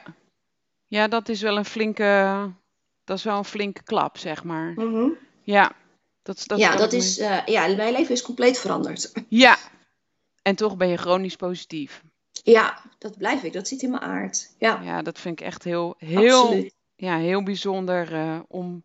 ja, 0.87 1.07
dat 1.07 1.29
is 1.29 1.41
wel 1.41 1.57
een 1.57 1.65
flinke, 1.65 2.49
dat 3.03 3.17
is 3.17 3.23
wel 3.23 3.37
een 3.37 3.45
flinke 3.45 3.83
klap, 3.83 4.17
zeg 4.17 4.43
maar. 4.43 4.73
Mm 4.75 4.93
-hmm. 4.93 5.17
Ja, 5.43 5.71
dat, 6.21 6.43
dat, 6.45 6.59
ja, 6.59 6.75
dat 6.75 6.93
is, 6.93 7.19
uh, 7.19 7.45
ja, 7.45 7.67
mijn 7.75 7.93
leven 7.93 8.13
is 8.13 8.21
compleet 8.21 8.59
veranderd. 8.59 9.11
Ja, 9.27 9.57
en 10.41 10.55
toch 10.55 10.77
ben 10.77 10.87
je 10.87 10.97
chronisch 10.97 11.35
positief. 11.35 12.01
Ja, 12.31 12.81
dat 12.97 13.17
blijf 13.17 13.43
ik. 13.43 13.53
Dat 13.53 13.67
zit 13.67 13.81
in 13.81 13.89
mijn 13.89 14.01
aard. 14.01 14.55
Ja, 14.57 14.79
ja 14.83 15.01
dat 15.01 15.19
vind 15.19 15.39
ik 15.39 15.45
echt 15.45 15.63
heel, 15.63 15.95
heel, 15.97 16.41
Absoluut 16.41 16.73
ja, 17.01 17.17
heel 17.17 17.43
bijzonder 17.43 18.13
uh, 18.13 18.39
om, 18.47 18.83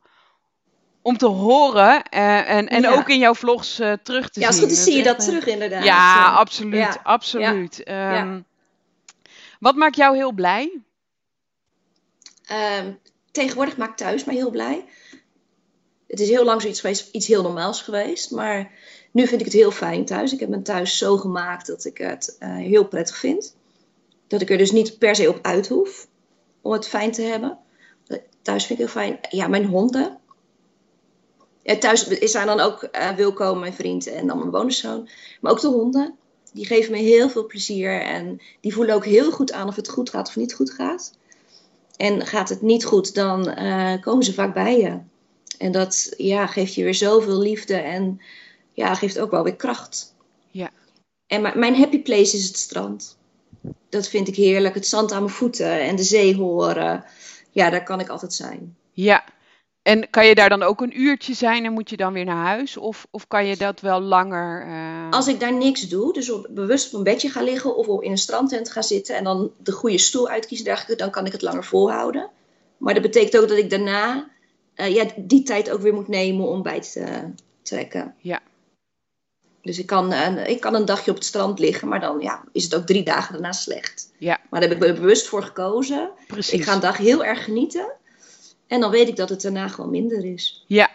om 1.03 1.17
te 1.17 1.27
horen 1.27 2.03
uh, 2.15 2.51
en, 2.51 2.69
en 2.69 2.83
ja. 2.83 2.93
ook 2.93 3.09
in 3.09 3.19
jouw 3.19 3.35
vlogs 3.35 3.81
uh, 3.81 3.93
terug 4.03 4.31
te 4.31 4.41
ja, 4.41 4.53
zien. 4.53 4.61
Ja, 4.61 4.69
als 4.69 4.77
goed 4.77 4.85
zie 4.85 4.97
je 4.97 5.03
dat 5.03 5.19
terug 5.19 5.47
inderdaad. 5.47 5.85
Ja, 5.85 6.33
absoluut, 6.33 6.75
ja. 6.75 7.01
absoluut. 7.03 7.81
Ja. 7.85 8.21
Um, 8.21 8.45
wat 9.61 9.75
maakt 9.75 9.97
jou 9.97 10.17
heel 10.17 10.33
blij? 10.33 10.81
Um, 12.79 12.99
tegenwoordig 13.31 13.77
maakt 13.77 13.99
thuis 13.99 14.25
mij 14.25 14.35
heel 14.35 14.51
blij. 14.51 14.85
Het 16.07 16.21
is 16.21 16.29
heel 16.29 16.45
lang 16.45 16.63
zoiets 16.63 17.11
iets 17.11 17.27
heel 17.27 17.43
normaals 17.43 17.83
geweest, 17.83 18.31
maar 18.31 18.73
nu 19.11 19.27
vind 19.27 19.41
ik 19.41 19.47
het 19.47 19.57
heel 19.57 19.71
fijn 19.71 20.05
thuis. 20.05 20.33
Ik 20.33 20.41
heb 20.41 20.49
mijn 20.49 20.63
thuis 20.63 20.99
zo 20.99 21.17
gemaakt 21.17 21.67
dat 21.67 21.85
ik 21.85 21.99
het 21.99 22.37
heel 22.41 22.85
prettig 22.85 23.17
vind. 23.17 23.57
Dat 24.27 24.41
ik 24.41 24.51
er 24.51 24.59
dus 24.59 24.73
niet 24.73 24.99
per 24.99 25.15
se 25.15 25.29
op 25.29 25.39
uit 25.43 25.69
hoef 25.69 26.07
om 26.61 26.73
het 26.73 26.89
fijn 26.89 27.13
te 27.13 27.23
hebben 27.23 27.59
thuis 28.47 28.67
vind 28.67 28.79
ik 28.81 28.85
heel 28.85 29.03
fijn. 29.03 29.19
Ja, 29.31 29.49
mijn 29.49 29.67
honden. 29.67 30.19
Ja, 31.63 31.77
thuis 31.77 32.09
is 32.09 32.33
daar 32.33 32.47
dan 32.47 32.61
ook 32.61 32.89
uh, 33.41 33.59
mijn 33.59 33.75
vriend, 33.75 34.07
en 34.07 34.27
dan 34.27 34.39
mijn 34.39 34.51
bonuszoon. 34.51 35.09
Maar 35.41 35.53
ook 35.53 35.61
de 35.61 35.69
honden. 35.69 36.15
Die 36.53 36.67
geven 36.67 36.93
me 36.93 36.99
heel 36.99 37.29
veel 37.29 37.47
plezier. 37.47 38.01
En 38.03 38.41
die 38.61 38.75
voelen 38.75 38.95
ook 38.95 39.05
heel 39.05 39.31
goed 39.31 39.53
aan 39.53 39.69
of 39.69 39.77
het 39.77 39.89
goed 39.89 40.11
gaat 40.11 40.29
of 40.29 40.37
niet 40.37 40.55
goed 40.55 40.71
gaat. 40.71 41.13
En 41.97 42.27
gaat 42.27 42.49
het 42.49 42.63
niet 42.63 42.85
goed, 42.85 43.15
dan 43.15 43.55
komen 44.01 44.25
ze 44.25 44.35
vaak 44.35 44.55
bij 44.55 44.79
je. 44.79 44.99
En 45.59 45.73
dat 45.73 46.15
ja, 46.17 46.47
geeft 46.47 46.75
je 46.75 46.85
weer 46.85 46.95
zoveel 46.95 47.39
liefde 47.39 47.75
en 47.75 48.21
ja, 48.73 48.95
geeft 48.95 49.19
ook 49.19 49.31
wel 49.31 49.43
weer 49.43 49.57
kracht. 49.57 50.15
Ja. 50.51 50.71
En 51.27 51.43
mijn 51.43 51.77
happy 51.77 52.03
place 52.03 52.37
is 52.37 52.47
het 52.47 52.57
strand. 52.57 53.17
Dat 53.89 54.09
vind 54.09 54.29
ik 54.29 54.37
heerlijk. 54.37 54.75
Het 54.75 54.87
zand 54.87 55.13
aan 55.13 55.23
mijn 55.23 55.35
voeten 55.35 55.81
en 55.81 55.97
de 55.97 56.03
zee 56.03 56.37
horen 56.37 57.05
ja, 57.57 57.71
daar 57.71 57.83
kan 57.83 58.01
ik 58.01 58.09
altijd 58.09 58.33
zijn. 58.33 58.77
Ja, 58.93 59.25
en 59.83 60.11
kan 60.11 60.27
je 60.27 60.35
daar 60.35 60.49
dan 60.49 60.63
ook 60.63 60.81
een 60.81 61.01
uurtje 61.01 61.35
zijn 61.35 61.65
en 61.65 61.73
moet 61.73 61.91
je 61.91 61.97
dan 61.97 62.13
weer 62.13 62.25
naar 62.25 62.45
huis? 62.45 62.77
Of, 62.77 63.07
of 63.11 63.27
kan 63.27 63.47
je 63.47 63.57
dat 63.57 63.81
wel 63.81 64.01
langer? 64.01 64.67
Uh... 64.67 65.11
Als 65.11 65.29
ik 65.29 65.41
daar 65.41 65.53
niks 65.53 65.89
doe, 65.89 66.13
dus 66.13 66.31
op, 66.31 66.47
bewust 66.51 66.87
op 66.87 66.99
een 66.99 67.05
bedje 67.05 67.29
ga 67.29 67.43
liggen 67.43 67.77
of 67.77 68.03
in 68.03 68.11
een 68.11 68.19
strandtent 68.19 68.71
ga 68.71 68.83
zitten 68.83 69.17
en 69.17 69.25
dan 69.25 69.51
de 69.63 69.73
goede 69.73 69.99
stoel 69.99 70.29
uitkiezen, 70.29 70.97
dan 70.97 71.11
kan 71.11 71.27
ik 71.27 71.33
het 71.33 71.43
langer 71.43 71.65
volhouden. 71.65 72.31
Maar 72.77 72.95
dat 72.95 73.03
betekent 73.03 73.43
ook 73.43 73.49
dat 73.49 73.59
ik 73.59 73.71
daarna 73.71 74.31
uh, 74.77 74.95
ja, 74.95 75.05
die 75.17 75.43
tijd 75.43 75.71
ook 75.71 75.81
weer 75.81 75.95
moet 75.95 76.09
nemen 76.09 76.47
om 76.47 76.63
bij 76.63 76.81
te 76.81 77.33
trekken. 77.63 78.15
Ja. 78.19 78.41
Dus 79.63 79.79
ik 79.79 79.87
kan, 79.87 80.13
uh, 80.13 80.49
ik 80.49 80.61
kan 80.61 80.75
een 80.75 80.85
dagje 80.85 81.11
op 81.11 81.17
het 81.17 81.27
strand 81.27 81.59
liggen, 81.59 81.89
maar 81.89 82.01
dan 82.01 82.21
ja, 82.21 82.45
is 82.53 82.65
het 82.65 82.75
ook 82.75 82.87
drie 82.87 83.03
dagen 83.03 83.33
daarna 83.33 83.53
slecht. 83.53 84.13
Ja. 84.19 84.41
Maar 84.51 84.61
daar 84.61 84.69
heb 84.69 84.83
ik 84.83 84.89
er 84.89 84.95
bewust 84.95 85.27
voor 85.27 85.43
gekozen. 85.43 86.11
Precies. 86.27 86.53
Ik 86.61 86.65
ga 86.65 86.75
een 86.75 86.81
dag 86.81 86.97
heel 86.97 87.25
erg 87.25 87.45
genieten. 87.45 87.93
En 88.67 88.81
dan 88.81 88.91
weet 88.91 89.09
ik 89.09 89.17
dat 89.17 89.29
het 89.29 89.43
daarna 89.43 89.69
gewoon 89.69 89.91
minder 89.91 90.25
is. 90.25 90.65
Ja, 90.67 90.91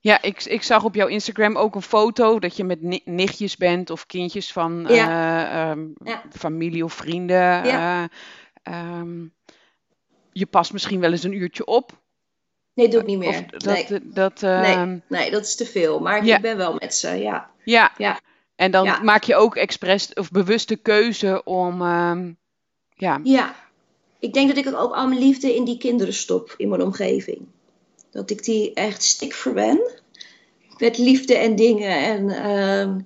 Ja, 0.00 0.22
ik, 0.22 0.44
ik 0.44 0.62
zag 0.62 0.84
op 0.84 0.94
jouw 0.94 1.06
Instagram 1.06 1.56
ook 1.56 1.74
een 1.74 1.82
foto 1.82 2.38
dat 2.38 2.56
je 2.56 2.64
met 2.64 3.04
nichtjes 3.04 3.56
bent 3.56 3.90
of 3.90 4.06
kindjes 4.06 4.52
van 4.52 4.86
eh, 4.86 5.70
ehm, 5.70 5.86
familie 6.30 6.84
of 6.84 6.92
vrienden. 6.92 7.66
Ja. 7.66 8.08
Ehm, 8.62 9.26
je 10.32 10.46
past 10.46 10.72
misschien 10.72 11.00
wel 11.00 11.10
eens 11.10 11.22
een 11.22 11.36
uurtje 11.36 11.64
op. 11.64 11.92
Nee, 12.76 12.88
doe 12.88 13.00
ik 13.00 13.06
niet 13.06 13.18
meer. 13.18 13.44
dat, 13.50 13.64
nee. 13.64 14.00
Dat, 14.02 14.40
nee. 14.40 15.02
nee, 15.08 15.30
dat 15.30 15.44
is 15.44 15.54
te 15.56 15.66
veel. 15.66 16.00
Maar 16.00 16.26
ik 16.26 16.40
ben 16.40 16.56
wel 16.56 16.74
met 16.78 16.94
ze, 16.94 17.14
ja. 17.14 17.50
Ja. 17.64 17.92
ja. 17.96 18.20
En 18.56 18.70
dan 18.70 19.04
maak 19.04 19.24
je 19.24 19.34
ook 19.34 19.56
expres 19.56 20.12
of 20.14 20.30
bewuste 20.30 20.76
keuze 20.76 21.44
om. 21.44 21.82
ja. 22.94 23.20
ja, 23.22 23.54
ik 24.18 24.32
denk 24.32 24.54
dat 24.54 24.66
ik 24.66 24.78
ook 24.78 24.94
al 24.94 25.08
mijn 25.08 25.20
liefde 25.20 25.54
in 25.54 25.64
die 25.64 25.78
kinderen 25.78 26.14
stop 26.14 26.54
in 26.56 26.68
mijn 26.68 26.82
omgeving. 26.82 27.46
Dat 28.10 28.30
ik 28.30 28.44
die 28.44 28.74
echt 28.74 29.02
stik 29.02 29.32
verwen. 29.32 29.80
Met 30.78 30.98
liefde 30.98 31.36
en 31.36 31.56
dingen. 31.56 31.98
En 31.98 32.22
uh, 32.28 33.04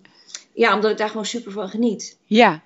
ja, 0.52 0.74
omdat 0.74 0.90
ik 0.90 0.96
daar 0.96 1.08
gewoon 1.08 1.26
super 1.26 1.52
van 1.52 1.68
geniet. 1.68 2.18
Ja. 2.24 2.62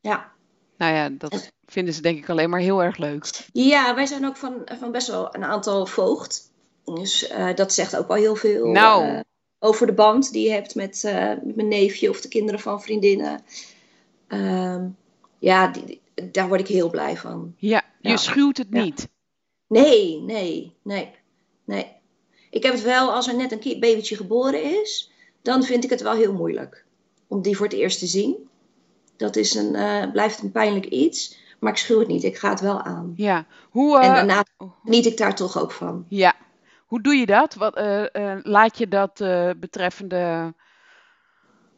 Ja. 0.00 0.32
Nou 0.76 0.94
ja, 0.94 1.08
dat 1.08 1.52
vinden 1.70 1.94
ze 1.94 2.02
denk 2.02 2.18
ik 2.18 2.28
alleen 2.28 2.50
maar 2.50 2.60
heel 2.60 2.82
erg 2.82 2.96
leuk. 2.96 3.46
Ja, 3.52 3.94
wij 3.94 4.06
zijn 4.06 4.26
ook 4.26 4.36
van, 4.36 4.62
van 4.64 4.92
best 4.92 5.06
wel 5.06 5.34
een 5.34 5.44
aantal 5.44 5.86
voogd. 5.86 6.50
Dus 6.84 7.30
uh, 7.30 7.54
dat 7.54 7.72
zegt 7.72 7.96
ook 7.96 8.08
wel 8.08 8.16
heel 8.16 8.36
veel. 8.36 8.66
Nou. 8.66 9.04
Uh, 9.04 9.20
over 9.58 9.86
de 9.86 9.92
band 9.92 10.32
die 10.32 10.46
je 10.46 10.52
hebt 10.52 10.74
met, 10.74 11.02
uh, 11.06 11.28
met, 11.28 11.56
mijn 11.56 11.68
neefje 11.68 12.10
of 12.10 12.20
de 12.20 12.28
kinderen 12.28 12.60
van 12.60 12.82
vriendinnen. 12.82 13.42
Ehm, 14.26 14.88
ja, 15.38 15.68
die, 15.68 16.00
daar 16.32 16.48
word 16.48 16.60
ik 16.60 16.66
heel 16.66 16.90
blij 16.90 17.16
van. 17.16 17.54
Ja, 17.56 17.82
je 18.00 18.16
schuwt 18.16 18.56
het 18.56 18.70
niet. 18.70 19.08
Nee, 19.66 20.20
nee, 20.20 20.74
nee, 20.82 21.10
nee. 21.64 21.86
Ik 22.50 22.62
heb 22.62 22.72
het 22.72 22.82
wel 22.82 23.12
als 23.12 23.28
er 23.28 23.36
net 23.36 23.52
een 23.52 23.80
babytje 23.80 24.16
geboren 24.16 24.80
is, 24.82 25.10
dan 25.42 25.62
vind 25.62 25.84
ik 25.84 25.90
het 25.90 26.00
wel 26.00 26.14
heel 26.14 26.32
moeilijk 26.32 26.84
om 27.26 27.42
die 27.42 27.56
voor 27.56 27.66
het 27.66 27.74
eerst 27.74 27.98
te 27.98 28.06
zien. 28.06 28.48
Dat 29.16 29.36
is 29.36 29.54
een, 29.54 29.74
uh, 29.74 30.10
blijft 30.12 30.42
een 30.42 30.52
pijnlijk 30.52 30.86
iets, 30.86 31.38
maar 31.60 31.72
ik 31.72 31.78
schuw 31.78 31.98
het 31.98 32.08
niet. 32.08 32.24
Ik 32.24 32.38
ga 32.38 32.50
het 32.50 32.60
wel 32.60 32.80
aan. 32.82 33.12
Ja. 33.16 33.46
Hoe, 33.70 33.98
uh, 33.98 34.06
en 34.06 34.14
daarna 34.14 34.44
niet 34.82 35.06
ik 35.06 35.16
daar 35.16 35.34
toch 35.34 35.58
ook 35.58 35.72
van. 35.72 36.06
Ja. 36.08 36.34
Hoe 36.86 37.00
doe 37.00 37.14
je 37.14 37.26
dat? 37.26 37.54
Wat, 37.54 37.78
uh, 37.78 38.36
laat 38.42 38.78
je 38.78 38.88
dat 38.88 39.24
betreffende 39.60 40.54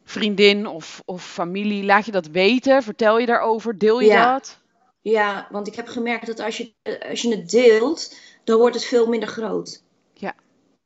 vriendin 0.03 0.67
of, 0.67 1.01
of 1.05 1.25
familie, 1.25 1.83
laat 1.83 2.05
je 2.05 2.11
dat 2.11 2.27
weten? 2.27 2.83
Vertel 2.83 3.19
je 3.19 3.25
daarover? 3.25 3.77
Deel 3.77 3.99
je 3.99 4.09
dat? 4.09 4.61
Ja, 5.01 5.47
want 5.51 5.67
ik 5.67 5.75
heb 5.75 5.87
gemerkt 5.87 6.25
dat 6.25 6.39
als 6.39 6.57
je, 6.57 6.73
als 7.09 7.21
je 7.21 7.35
het 7.35 7.49
deelt, 7.49 8.15
dan 8.43 8.57
wordt 8.57 8.75
het 8.75 8.85
veel 8.85 9.07
minder 9.07 9.29
groot. 9.29 9.83
Ja. 10.13 10.35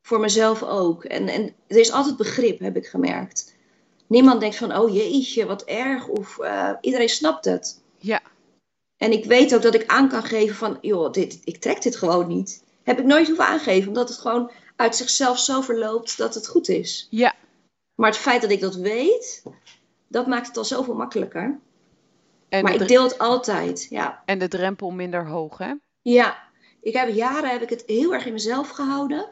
Voor 0.01 0.19
mezelf 0.19 0.63
ook. 0.63 1.03
En, 1.03 1.27
en 1.27 1.53
er 1.67 1.77
is 1.77 1.91
altijd 1.91 2.17
begrip, 2.17 2.59
heb 2.59 2.75
ik 2.75 2.85
gemerkt. 2.85 3.55
Niemand 4.07 4.39
denkt 4.39 4.55
van, 4.55 4.77
oh 4.77 4.93
jeetje, 4.93 5.45
wat 5.45 5.63
erg. 5.63 6.07
Of 6.07 6.37
uh, 6.39 6.71
iedereen 6.81 7.09
snapt 7.09 7.45
het. 7.45 7.81
Ja. 7.97 8.21
En 8.97 9.11
ik 9.11 9.25
weet 9.25 9.55
ook 9.55 9.61
dat 9.61 9.75
ik 9.75 9.87
aan 9.87 10.09
kan 10.09 10.23
geven 10.23 10.55
van, 10.55 10.77
joh, 10.81 11.11
dit, 11.11 11.39
ik 11.43 11.57
trek 11.57 11.81
dit 11.81 11.95
gewoon 11.95 12.27
niet. 12.27 12.63
Heb 12.83 12.99
ik 12.99 13.05
nooit 13.05 13.27
hoeven 13.27 13.45
aangeven, 13.45 13.87
omdat 13.87 14.09
het 14.09 14.17
gewoon 14.17 14.51
uit 14.75 14.95
zichzelf 14.95 15.39
zo 15.39 15.61
verloopt 15.61 16.17
dat 16.17 16.33
het 16.33 16.47
goed 16.47 16.69
is. 16.69 17.07
Ja. 17.09 17.35
Maar 17.95 18.09
het 18.09 18.19
feit 18.19 18.41
dat 18.41 18.51
ik 18.51 18.61
dat 18.61 18.75
weet, 18.75 19.43
dat 20.07 20.27
maakt 20.27 20.47
het 20.47 20.57
al 20.57 20.65
zoveel 20.65 20.93
makkelijker. 20.93 21.59
En 22.49 22.63
maar 22.63 22.73
ik 22.73 22.87
deel 22.87 23.03
het 23.03 23.19
altijd, 23.19 23.87
ja. 23.89 24.21
En 24.25 24.39
de 24.39 24.47
drempel 24.47 24.91
minder 24.91 25.27
hoog, 25.27 25.57
hè? 25.57 25.73
Ja. 26.01 26.45
Ik 26.81 26.93
heb 26.93 27.13
jaren 27.13 27.49
heb 27.49 27.61
ik 27.61 27.69
het 27.69 27.83
heel 27.85 28.13
erg 28.13 28.25
in 28.25 28.33
mezelf 28.33 28.69
gehouden. 28.69 29.27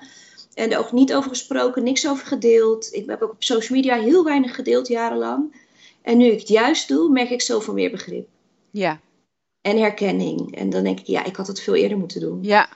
En 0.54 0.72
er 0.72 0.80
ook 0.80 0.92
niet 0.92 1.14
over 1.14 1.30
gesproken, 1.30 1.84
niks 1.84 2.08
over 2.08 2.26
gedeeld. 2.26 2.94
Ik 2.94 3.10
heb 3.10 3.22
ook 3.22 3.32
op 3.32 3.44
social 3.44 3.78
media 3.78 4.00
heel 4.00 4.24
weinig 4.24 4.56
gedeeld 4.56 4.88
jarenlang. 4.88 5.64
En 6.02 6.18
nu 6.18 6.26
ik 6.26 6.40
het 6.40 6.48
juist 6.48 6.88
doe, 6.88 7.10
merk 7.10 7.30
ik 7.30 7.42
zoveel 7.42 7.74
meer 7.74 7.92
begrip. 7.92 8.28
Ja. 8.72 9.00
En 9.66 9.78
herkenning. 9.78 10.56
En 10.56 10.70
dan 10.70 10.84
denk 10.84 11.00
ik, 11.00 11.06
ja, 11.06 11.24
ik 11.24 11.36
had 11.36 11.48
het 11.48 11.62
veel 11.62 11.76
eerder 11.76 11.98
moeten 11.98 12.20
doen. 12.22 12.44
Ja. 12.44 12.70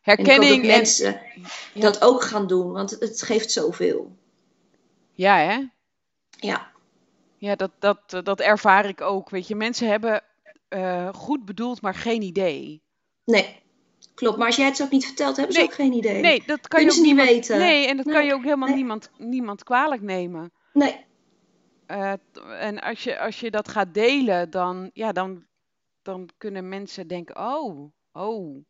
Herkenning. 0.00 0.50
En 0.50 0.56
ik 0.56 0.62
dat 0.62 0.76
mensen 0.76 1.20
dat 1.74 2.02
ook 2.02 2.22
gaan 2.22 2.46
doen, 2.46 2.72
want 2.72 2.90
het 2.90 3.22
geeft 3.22 3.52
zoveel. 3.52 4.16
Ja, 5.12 5.36
hè? 5.36 5.66
Ja. 6.30 6.70
Ja, 7.38 7.56
dat, 7.56 7.70
dat, 7.78 8.20
dat 8.22 8.40
ervaar 8.40 8.88
ik 8.88 9.00
ook. 9.00 9.30
Weet 9.30 9.48
je, 9.48 9.54
mensen 9.54 9.88
hebben 9.88 10.22
uh, 10.68 11.08
goed 11.14 11.44
bedoeld, 11.44 11.80
maar 11.80 11.94
geen 11.94 12.22
idee. 12.22 12.82
Nee, 13.24 13.62
klopt. 14.14 14.36
Maar 14.36 14.46
als 14.46 14.56
jij 14.56 14.66
het 14.66 14.82
ook 14.82 14.90
niet 14.90 15.06
vertelt, 15.06 15.36
hebben 15.36 15.54
ze 15.54 15.62
ook 15.62 15.74
geen 15.74 15.92
idee. 15.92 16.20
Nee, 16.20 16.42
dat 16.46 16.68
kan 16.68 16.84
je 16.84 16.90
ook 16.90 17.04
niet 17.04 17.16
weten. 17.16 17.58
Nee, 17.58 17.86
en 17.86 17.96
dat 17.96 18.06
kan 18.06 18.26
je 18.26 18.34
ook 18.34 18.42
helemaal 18.42 18.74
niemand, 18.74 19.10
niemand 19.18 19.64
kwalijk 19.64 20.02
nemen. 20.02 20.52
Nee. 20.72 21.04
Uh, 21.88 22.12
en 22.60 22.80
als 22.80 23.04
je, 23.04 23.18
als 23.18 23.40
je 23.40 23.50
dat 23.50 23.68
gaat 23.68 23.94
delen, 23.94 24.50
dan, 24.50 24.90
ja, 24.92 25.12
dan, 25.12 25.44
dan 26.04 26.28
kunnen 26.38 26.68
mensen 26.68 27.06
denken: 27.06 27.36
oh, 27.36 27.92
oh, 28.12 28.64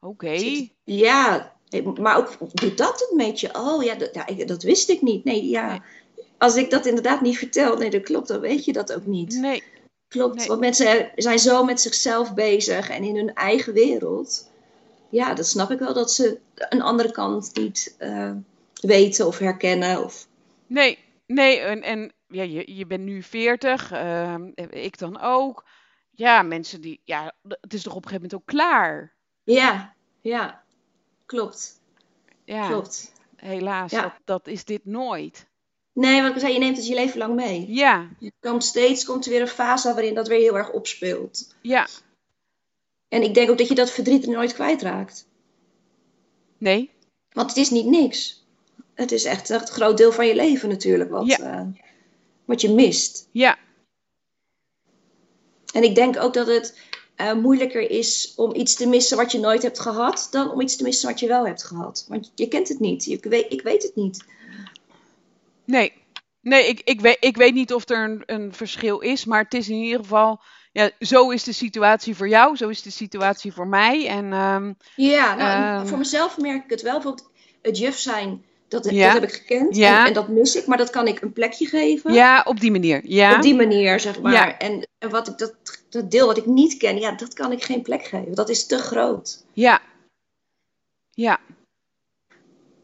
oké. 0.00 0.66
Ja, 0.84 1.56
maar 2.00 2.16
ook 2.16 2.36
doet 2.52 2.78
dat 2.78 3.00
het 3.00 3.12
met 3.16 3.40
je? 3.40 3.54
Oh 3.54 3.82
ja, 3.82 3.94
dat, 3.94 4.14
ja, 4.14 4.44
dat 4.44 4.62
wist 4.62 4.88
ik 4.88 5.02
niet. 5.02 5.24
Nee, 5.24 5.48
ja. 5.48 5.82
Als 6.38 6.56
ik 6.56 6.70
dat 6.70 6.86
inderdaad 6.86 7.20
niet 7.20 7.38
vertel, 7.38 7.76
nee, 7.76 7.90
dat 7.90 8.02
klopt, 8.02 8.28
dan 8.28 8.40
weet 8.40 8.64
je 8.64 8.72
dat 8.72 8.92
ook 8.92 9.06
niet. 9.06 9.34
Nee. 9.34 9.62
Klopt, 10.08 10.46
want 10.46 10.60
mensen 10.60 11.10
zijn 11.16 11.38
zo 11.38 11.64
met 11.64 11.80
zichzelf 11.80 12.34
bezig 12.34 12.90
en 12.90 13.02
in 13.02 13.16
hun 13.16 13.34
eigen 13.34 13.72
wereld. 13.72 14.50
Ja, 15.08 15.34
dat 15.34 15.46
snap 15.46 15.70
ik 15.70 15.78
wel, 15.78 15.94
dat 15.94 16.12
ze 16.12 16.38
een 16.54 16.82
andere 16.82 17.10
kant 17.10 17.50
niet 17.54 17.96
uh, 17.98 18.32
weten 18.80 19.26
of 19.26 19.38
herkennen. 19.38 20.04
Of... 20.04 20.26
Nee, 20.66 20.98
nee, 21.26 21.58
en, 21.58 21.82
en 21.82 22.12
ja, 22.28 22.42
je, 22.42 22.76
je 22.76 22.86
bent 22.86 23.04
nu 23.04 23.22
40, 23.22 23.92
uh, 23.92 24.32
ehm, 24.32 24.50
ik 24.70 24.98
dan 24.98 25.20
ook. 25.20 25.64
Ja, 26.14 26.42
mensen 26.42 26.80
die, 26.80 27.00
ja, 27.04 27.34
het 27.60 27.74
is 27.74 27.82
toch 27.82 27.94
op 27.94 28.04
een 28.04 28.10
gegeven 28.10 28.28
moment 28.28 28.34
ook 28.34 28.46
klaar? 28.46 29.14
Ja, 29.42 29.94
ja, 30.20 30.64
klopt. 31.26 31.80
Ja, 32.44 32.68
klopt. 32.68 33.12
Helaas, 33.36 33.90
ja. 33.90 34.02
Dat, 34.02 34.12
dat 34.24 34.46
is 34.46 34.64
dit 34.64 34.84
nooit. 34.84 35.46
Nee, 35.92 36.22
wat 36.22 36.34
ik 36.34 36.38
zei, 36.38 36.52
je 36.52 36.58
neemt 36.58 36.76
het 36.76 36.86
je 36.86 36.94
leven 36.94 37.18
lang 37.18 37.34
mee. 37.34 37.72
Ja. 37.72 38.08
Je 38.18 38.32
komt 38.40 38.64
steeds 38.64 39.04
komt 39.04 39.24
er 39.24 39.30
weer 39.30 39.40
een 39.40 39.48
fase 39.48 39.92
waarin 39.94 40.14
dat 40.14 40.28
weer 40.28 40.38
heel 40.38 40.56
erg 40.56 40.72
opspeelt. 40.72 41.54
Ja. 41.62 41.88
En 43.08 43.22
ik 43.22 43.34
denk 43.34 43.50
ook 43.50 43.58
dat 43.58 43.68
je 43.68 43.74
dat 43.74 43.90
verdriet 43.90 44.26
nooit 44.26 44.54
kwijtraakt. 44.54 45.26
Nee. 46.58 46.90
Want 47.32 47.48
het 47.48 47.58
is 47.58 47.70
niet 47.70 47.86
niks. 47.86 48.44
Het 48.94 49.12
is 49.12 49.24
echt 49.24 49.48
een 49.48 49.66
groot 49.66 49.96
deel 49.96 50.12
van 50.12 50.26
je 50.26 50.34
leven 50.34 50.68
natuurlijk 50.68 51.10
wat, 51.10 51.26
ja. 51.26 51.60
uh, 51.60 51.66
wat 52.44 52.60
je 52.60 52.70
mist. 52.70 53.28
Ja. 53.32 53.53
En 55.74 55.82
ik 55.82 55.94
denk 55.94 56.22
ook 56.22 56.34
dat 56.34 56.46
het 56.46 56.78
uh, 57.16 57.32
moeilijker 57.32 57.90
is 57.90 58.32
om 58.36 58.54
iets 58.54 58.74
te 58.74 58.88
missen 58.88 59.16
wat 59.16 59.32
je 59.32 59.38
nooit 59.38 59.62
hebt 59.62 59.80
gehad, 59.80 60.28
dan 60.30 60.50
om 60.50 60.60
iets 60.60 60.76
te 60.76 60.82
missen 60.82 61.08
wat 61.08 61.20
je 61.20 61.26
wel 61.26 61.46
hebt 61.46 61.64
gehad. 61.64 62.06
Want 62.08 62.32
je 62.34 62.48
kent 62.48 62.68
het 62.68 62.80
niet. 62.80 63.04
Je 63.04 63.18
weet, 63.20 63.52
ik 63.52 63.62
weet 63.62 63.82
het 63.82 63.96
niet. 63.96 64.24
Nee, 65.64 65.92
nee 66.40 66.66
ik, 66.66 66.80
ik, 66.84 67.00
weet, 67.00 67.16
ik 67.20 67.36
weet 67.36 67.54
niet 67.54 67.74
of 67.74 67.88
er 67.88 68.04
een, 68.04 68.22
een 68.26 68.54
verschil 68.54 69.00
is, 69.00 69.24
maar 69.24 69.42
het 69.42 69.54
is 69.54 69.68
in 69.68 69.76
ieder 69.76 70.00
geval, 70.00 70.40
ja, 70.72 70.90
zo 71.00 71.30
is 71.30 71.44
de 71.44 71.52
situatie 71.52 72.16
voor 72.16 72.28
jou, 72.28 72.56
zo 72.56 72.68
is 72.68 72.82
de 72.82 72.90
situatie 72.90 73.52
voor 73.52 73.68
mij. 73.68 74.06
En, 74.08 74.32
ehm, 74.32 74.72
ja, 74.96 75.34
nou, 75.34 75.78
ehm, 75.80 75.86
voor 75.86 75.98
mezelf 75.98 76.38
merk 76.38 76.64
ik 76.64 76.70
het 76.70 76.82
wel. 76.82 76.92
Bijvoorbeeld 76.92 77.30
het 77.62 77.78
juf 77.78 77.98
zijn, 77.98 78.44
dat, 78.68 78.84
dat 78.84 78.94
heb 78.94 79.22
ik 79.22 79.32
gekend 79.32 79.76
ja. 79.76 80.00
en, 80.00 80.06
en, 80.06 80.12
dat 80.12 80.28
mis 80.28 80.56
ik, 80.56 80.66
maar 80.66 80.78
dat 80.78 80.90
kan 80.90 81.06
ik 81.06 81.20
een 81.20 81.32
plekje 81.32 81.66
geven. 81.66 82.12
Ja, 82.12 82.42
op 82.46 82.60
die 82.60 82.70
manier. 82.70 83.00
Ja. 83.04 83.34
Op 83.34 83.42
die 83.42 83.54
manier, 83.54 84.00
zeg 84.00 84.20
maar. 84.20 84.32
Ja. 84.32 84.58
En, 84.58 84.88
en 84.98 85.10
wat 85.10 85.28
ik, 85.28 85.38
dat, 85.38 85.54
dat 85.88 86.10
deel 86.10 86.26
wat 86.26 86.36
ik 86.36 86.46
niet 86.46 86.76
ken, 86.76 86.98
ja, 86.98 87.12
dat 87.12 87.34
kan 87.34 87.52
ik 87.52 87.62
geen 87.62 87.82
plek 87.82 88.04
geven. 88.04 88.34
Dat 88.34 88.48
is 88.48 88.66
te 88.66 88.78
groot. 88.78 89.44
Ja. 89.52 89.80
Ja. 91.10 91.40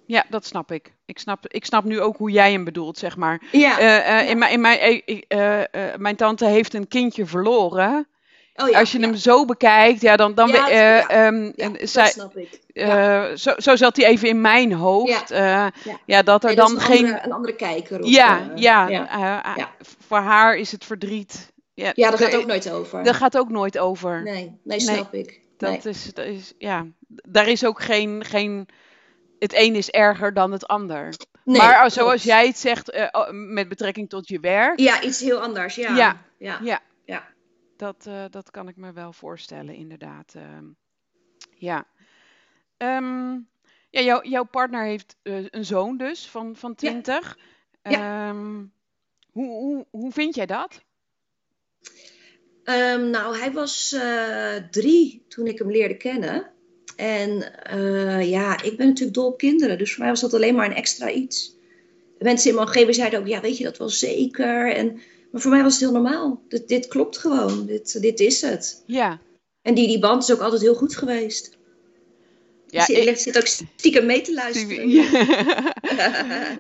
Ja, 0.07 0.25
dat 0.29 0.47
snap 0.47 0.73
ik. 0.73 0.93
Ik 1.05 1.19
snap, 1.19 1.47
ik 1.47 1.64
snap 1.64 1.85
nu 1.85 2.01
ook 2.01 2.16
hoe 2.16 2.31
jij 2.31 2.53
hem 2.53 2.64
bedoelt, 2.64 2.99
zeg 2.99 3.16
maar. 3.16 3.43
Ja. 3.53 3.81
Uh, 3.81 4.31
in 4.31 4.38
mijn, 4.38 4.53
in 4.53 4.61
mijn, 4.61 5.03
uh, 5.29 5.97
mijn 5.97 6.16
tante 6.16 6.47
heeft 6.47 6.75
een 6.75 6.88
kindje 6.88 7.27
verloren. 7.27 8.09
Oh, 8.55 8.69
ja, 8.69 8.79
Als 8.79 8.93
je 8.93 9.01
hem 9.01 9.14
zo 9.14 9.45
bekijkt, 9.45 10.01
ja, 10.01 10.16
dan. 10.16 10.35
dan 10.35 10.49
ja, 10.49 11.27
um, 11.27 11.53
dat 11.57 11.77
zij, 11.83 12.09
snap 12.09 12.37
ik. 12.37 12.61
Zo, 13.35 13.53
zo 13.57 13.77
zat 13.77 13.97
hij 13.97 14.07
even 14.07 14.29
in 14.29 14.40
mijn 14.40 14.73
hoofd. 14.73 15.29
Ja, 15.29 15.73
ja. 16.07 16.23
dat 16.23 16.45
er 16.45 16.55
dan 16.55 16.71
een 16.71 16.81
geen. 16.81 17.05
Andere, 17.05 17.25
een 17.25 17.33
andere 17.33 17.57
kijker. 17.57 17.99
Op, 17.99 18.05
ja, 18.05 18.51
ja, 18.55 19.73
Voor 20.07 20.19
haar 20.19 20.57
is 20.57 20.73
het 20.73 20.85
verdriet. 20.85 21.53
Ja, 21.75 21.93
ja 21.95 22.11
dat 22.11 22.21
gaat 22.21 22.37
ook 22.37 22.47
nooit 22.47 22.71
over. 22.71 23.03
Dat 23.03 23.14
gaat 23.14 23.38
ook 23.38 23.49
nooit 23.49 23.79
over. 23.79 24.23
Nee, 24.23 24.61
nee 24.64 24.81
snap 24.81 25.12
nee, 25.12 25.23
ik. 25.23 25.40
Dat, 25.57 25.85
is, 25.85 26.14
dat 26.14 26.27
is, 26.27 26.53
ja, 26.59 26.87
daar 27.07 27.49
is 27.49 27.64
ook 27.64 27.83
geen, 27.83 28.25
geen 28.25 28.69
het 29.38 29.53
een 29.55 29.75
is 29.75 29.90
erger 29.90 30.35
dan 30.35 30.53
het 30.53 30.66
ander. 30.66 31.14
maar 31.45 31.90
zoals 31.90 32.23
jij 32.23 32.47
het 32.47 32.59
zegt 32.59 32.95
uh, 32.95 33.31
met 33.31 33.69
betrekking 33.69 34.09
tot 34.09 34.29
je 34.29 34.40
werk. 34.40 34.79
Ja, 34.79 35.03
iets 35.03 35.21
heel 35.21 35.40
anders. 35.40 35.75
Ja, 35.75 35.97
ja, 35.97 36.25
ja. 36.38 36.59
ja. 36.62 36.81
ja. 37.05 37.29
Dat, 37.77 38.05
uh, 38.09 38.25
dat 38.31 38.51
kan 38.51 38.69
ik 38.69 38.77
me 38.77 38.93
wel 38.93 39.12
voorstellen, 39.12 39.75
inderdaad. 39.75 40.35
Uh, 40.37 40.43
ja. 41.51 41.85
Um, 42.83 43.49
Ja, 43.90 44.01
jou, 44.01 44.29
jouw 44.29 44.45
partner 44.45 44.85
heeft 44.85 45.16
uh, 45.23 45.47
een 45.51 45.64
zoon 45.64 45.97
dus 45.97 46.29
van, 46.29 46.57
van 46.57 46.75
20. 46.75 47.38
Ja. 47.83 48.29
Um, 48.29 48.73
hoe, 49.33 49.49
hoe, 49.49 49.87
hoe 49.90 50.12
vind 50.12 50.35
jij 50.35 50.47
dat? 50.47 50.83
Um, 52.64 53.11
nou, 53.11 53.38
hij 53.38 53.53
was 53.53 53.93
uh, 53.93 54.57
drie 54.71 55.25
toen 55.29 55.47
ik 55.47 55.59
hem 55.59 55.71
leerde 55.71 55.97
kennen. 55.97 56.51
En 56.97 57.53
uh, 57.75 58.31
ja, 58.31 58.62
ik 58.62 58.77
ben 58.77 58.87
natuurlijk 58.87 59.14
dol 59.14 59.27
op 59.27 59.38
kinderen. 59.38 59.79
Dus 59.79 59.90
voor 59.90 60.01
mij 60.01 60.11
was 60.11 60.21
dat 60.21 60.35
alleen 60.35 60.55
maar 60.55 60.66
een 60.66 60.75
extra 60.77 61.11
iets. 61.11 61.57
Mensen 62.19 62.49
in 62.49 62.55
mijn 62.55 62.66
omgeving 62.66 62.95
zeiden 62.95 63.21
ook, 63.21 63.27
ja, 63.27 63.40
weet 63.40 63.59
je 63.59 63.64
dat 63.64 63.79
wel 63.79 63.88
zeker? 63.88 64.75
En, 64.75 65.01
maar 65.31 65.40
voor 65.40 65.51
mij 65.51 65.62
was 65.62 65.73
het 65.73 65.83
heel 65.83 65.93
normaal. 65.93 66.43
Dit, 66.49 66.69
dit 66.69 66.88
klopt 66.88 67.19
gewoon. 67.19 67.66
Dit, 67.66 68.01
dit 68.01 68.21
is 68.21 68.40
het. 68.40 68.83
Ja. 68.87 69.21
En 69.62 69.75
die, 69.75 69.87
die 69.87 69.99
band 69.99 70.23
is 70.23 70.33
ook 70.33 70.40
altijd 70.40 70.61
heel 70.61 70.75
goed 70.75 70.97
geweest. 70.97 71.59
Ja, 72.70 72.85
je 72.87 73.04
ik 73.04 73.16
zit 73.16 73.38
ook 73.38 73.46
stiekem 73.46 74.06
mee 74.06 74.20
te 74.20 74.35
luisteren. 74.35 74.88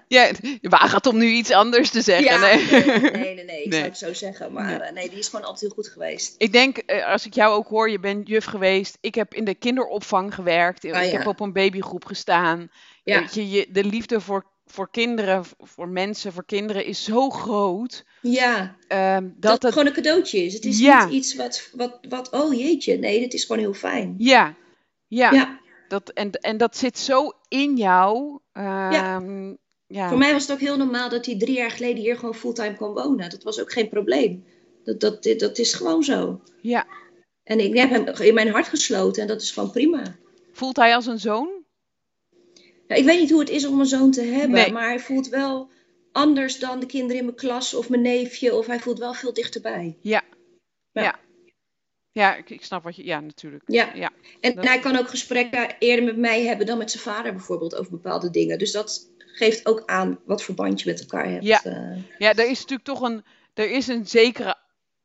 ja, 0.08 0.30
je 0.60 0.68
waagt 0.68 1.06
om 1.06 1.18
nu 1.18 1.26
iets 1.26 1.50
anders 1.50 1.90
te 1.90 2.00
zeggen. 2.00 2.24
Ja, 2.24 2.38
nee. 2.38 2.82
nee, 3.00 3.34
nee, 3.34 3.44
nee, 3.44 3.62
ik 3.62 3.72
zou 3.72 3.84
het 3.84 3.98
zo 3.98 4.14
zeggen. 4.14 4.52
Maar 4.52 4.78
nee. 4.78 4.92
nee. 4.92 5.08
die 5.08 5.18
is 5.18 5.28
gewoon 5.28 5.44
altijd 5.44 5.60
heel 5.60 5.82
goed 5.84 5.88
geweest. 5.88 6.34
Ik 6.38 6.52
denk, 6.52 6.76
eh, 6.76 7.06
als 7.06 7.26
ik 7.26 7.34
jou 7.34 7.54
ook 7.54 7.68
hoor, 7.68 7.90
je 7.90 8.00
bent 8.00 8.28
juf 8.28 8.44
geweest. 8.44 8.98
Ik 9.00 9.14
heb 9.14 9.34
in 9.34 9.44
de 9.44 9.54
kinderopvang 9.54 10.34
gewerkt. 10.34 10.84
ik 10.84 10.94
heb 10.94 11.26
op 11.26 11.40
een 11.40 11.52
babygroep 11.52 12.04
gestaan. 12.04 12.70
Ja. 13.04 13.26
Je, 13.32 13.50
je, 13.50 13.66
de 13.70 13.84
liefde 13.84 14.20
voor, 14.20 14.44
voor 14.66 14.90
kinderen, 14.90 15.44
voor 15.58 15.88
mensen, 15.88 16.32
voor 16.32 16.44
kinderen 16.44 16.84
is 16.84 17.04
zo 17.04 17.30
groot. 17.30 18.04
Ja, 18.20 18.76
um, 18.88 19.34
dat, 19.36 19.50
dat 19.50 19.62
het 19.62 19.72
gewoon 19.72 19.86
een 19.86 19.92
cadeautje 19.92 20.44
is. 20.44 20.54
Het 20.54 20.64
is 20.64 20.78
niet 20.78 21.10
iets 21.10 21.34
wat, 21.34 21.70
wat, 21.72 21.98
wat, 22.08 22.30
oh 22.30 22.54
jeetje. 22.54 22.98
Nee, 22.98 23.22
het 23.22 23.34
is 23.34 23.44
gewoon 23.44 23.62
heel 23.62 23.74
fijn. 23.74 24.14
Ja, 24.18 24.54
ja. 25.06 25.30
ja. 25.30 25.59
Dat, 25.90 26.10
en, 26.10 26.30
en 26.30 26.56
dat 26.56 26.76
zit 26.76 26.98
zo 26.98 27.32
in 27.48 27.76
jou. 27.76 28.38
ja. 28.52 29.16
Ehm, 29.16 29.54
ja. 29.86 30.08
Voor 30.08 30.18
mij 30.18 30.32
was 30.32 30.42
het 30.42 30.52
ook 30.52 30.60
heel 30.60 30.76
normaal 30.76 31.08
dat 31.08 31.26
hij 31.26 31.38
drie 31.38 31.54
jaar 31.54 31.70
geleden 31.70 32.02
hier 32.02 32.16
gewoon 32.16 32.34
fulltime 32.34 32.76
kon 32.76 32.92
wonen. 32.92 33.30
Dat 33.30 33.42
was 33.42 33.60
ook 33.60 33.72
geen 33.72 33.88
probleem. 33.88 34.44
Dat, 34.84 35.00
dat, 35.00 35.34
dat 35.38 35.58
is 35.58 35.74
gewoon 35.74 36.02
zo. 36.02 36.40
Ja. 36.60 36.86
En 37.42 37.60
ik 37.60 37.76
heb 37.76 37.90
hem 37.90 38.06
in 38.06 38.34
mijn 38.34 38.50
hart 38.50 38.68
gesloten 38.68 39.22
en 39.22 39.28
dat 39.28 39.42
is 39.42 39.50
gewoon 39.50 39.70
prima. 39.70 40.16
Voelt 40.52 40.76
hij 40.76 40.94
als 40.94 41.06
een 41.06 41.18
zoon? 41.18 41.64
Ja, 42.86 42.94
ik 42.94 43.04
weet 43.04 43.20
niet 43.20 43.30
hoe 43.30 43.40
het 43.40 43.50
is 43.50 43.66
om 43.66 43.80
een 43.80 43.86
zoon 43.86 44.10
te 44.10 44.22
hebben, 44.22 44.72
maar 44.72 44.88
hij 44.88 45.00
voelt 45.00 45.28
wel 45.28 45.70
anders 46.12 46.58
dan 46.58 46.80
de 46.80 46.86
kinderen 46.86 47.16
in 47.16 47.24
mijn 47.24 47.36
klas 47.36 47.74
of 47.74 47.88
mijn 47.88 48.02
neefje. 48.02 48.54
Of 48.54 48.66
hij 48.66 48.80
voelt 48.80 48.98
wel 48.98 49.14
veel 49.14 49.32
dichterbij. 49.32 49.96
Ja. 50.00 50.22
ja. 50.92 51.02
Ja, 51.02 51.18
ik, 52.12 52.50
ik, 52.50 52.64
snap 52.64 52.82
wat 52.82 52.96
je. 52.96 53.04
Ja, 53.04 53.20
natuurlijk. 53.20 53.62
Ja. 53.66 53.90
ja. 53.94 54.10
En, 54.40 54.58
hij 54.58 54.78
kan 54.78 54.96
ook 54.98 55.08
gesprekken 55.08 55.76
eerder 55.78 56.04
met 56.04 56.16
mij 56.16 56.44
hebben 56.44 56.66
dan 56.66 56.78
met 56.78 56.90
zijn 56.90 57.02
vader 57.02 57.32
bijvoorbeeld 57.32 57.76
over 57.76 57.90
bepaalde 57.90 58.30
dingen. 58.30 58.58
Dus 58.58 58.72
dat 58.72 59.10
geeft 59.16 59.66
ook 59.66 59.82
aan 59.86 60.18
wat 60.24 60.42
voor 60.42 60.54
band 60.54 60.80
je 60.80 60.90
met 60.90 61.00
elkaar 61.00 61.30
hebt. 61.30 61.44
Ja, 61.44 61.60
uh. 61.64 61.98
ja 62.18 62.34
er 62.34 62.48
is 62.50 62.60
natuurlijk 62.60 62.84
toch 62.84 63.00
een. 63.00 63.24
Er 63.54 63.70
is 63.70 63.86
een 63.86 64.06
zekere 64.06 64.56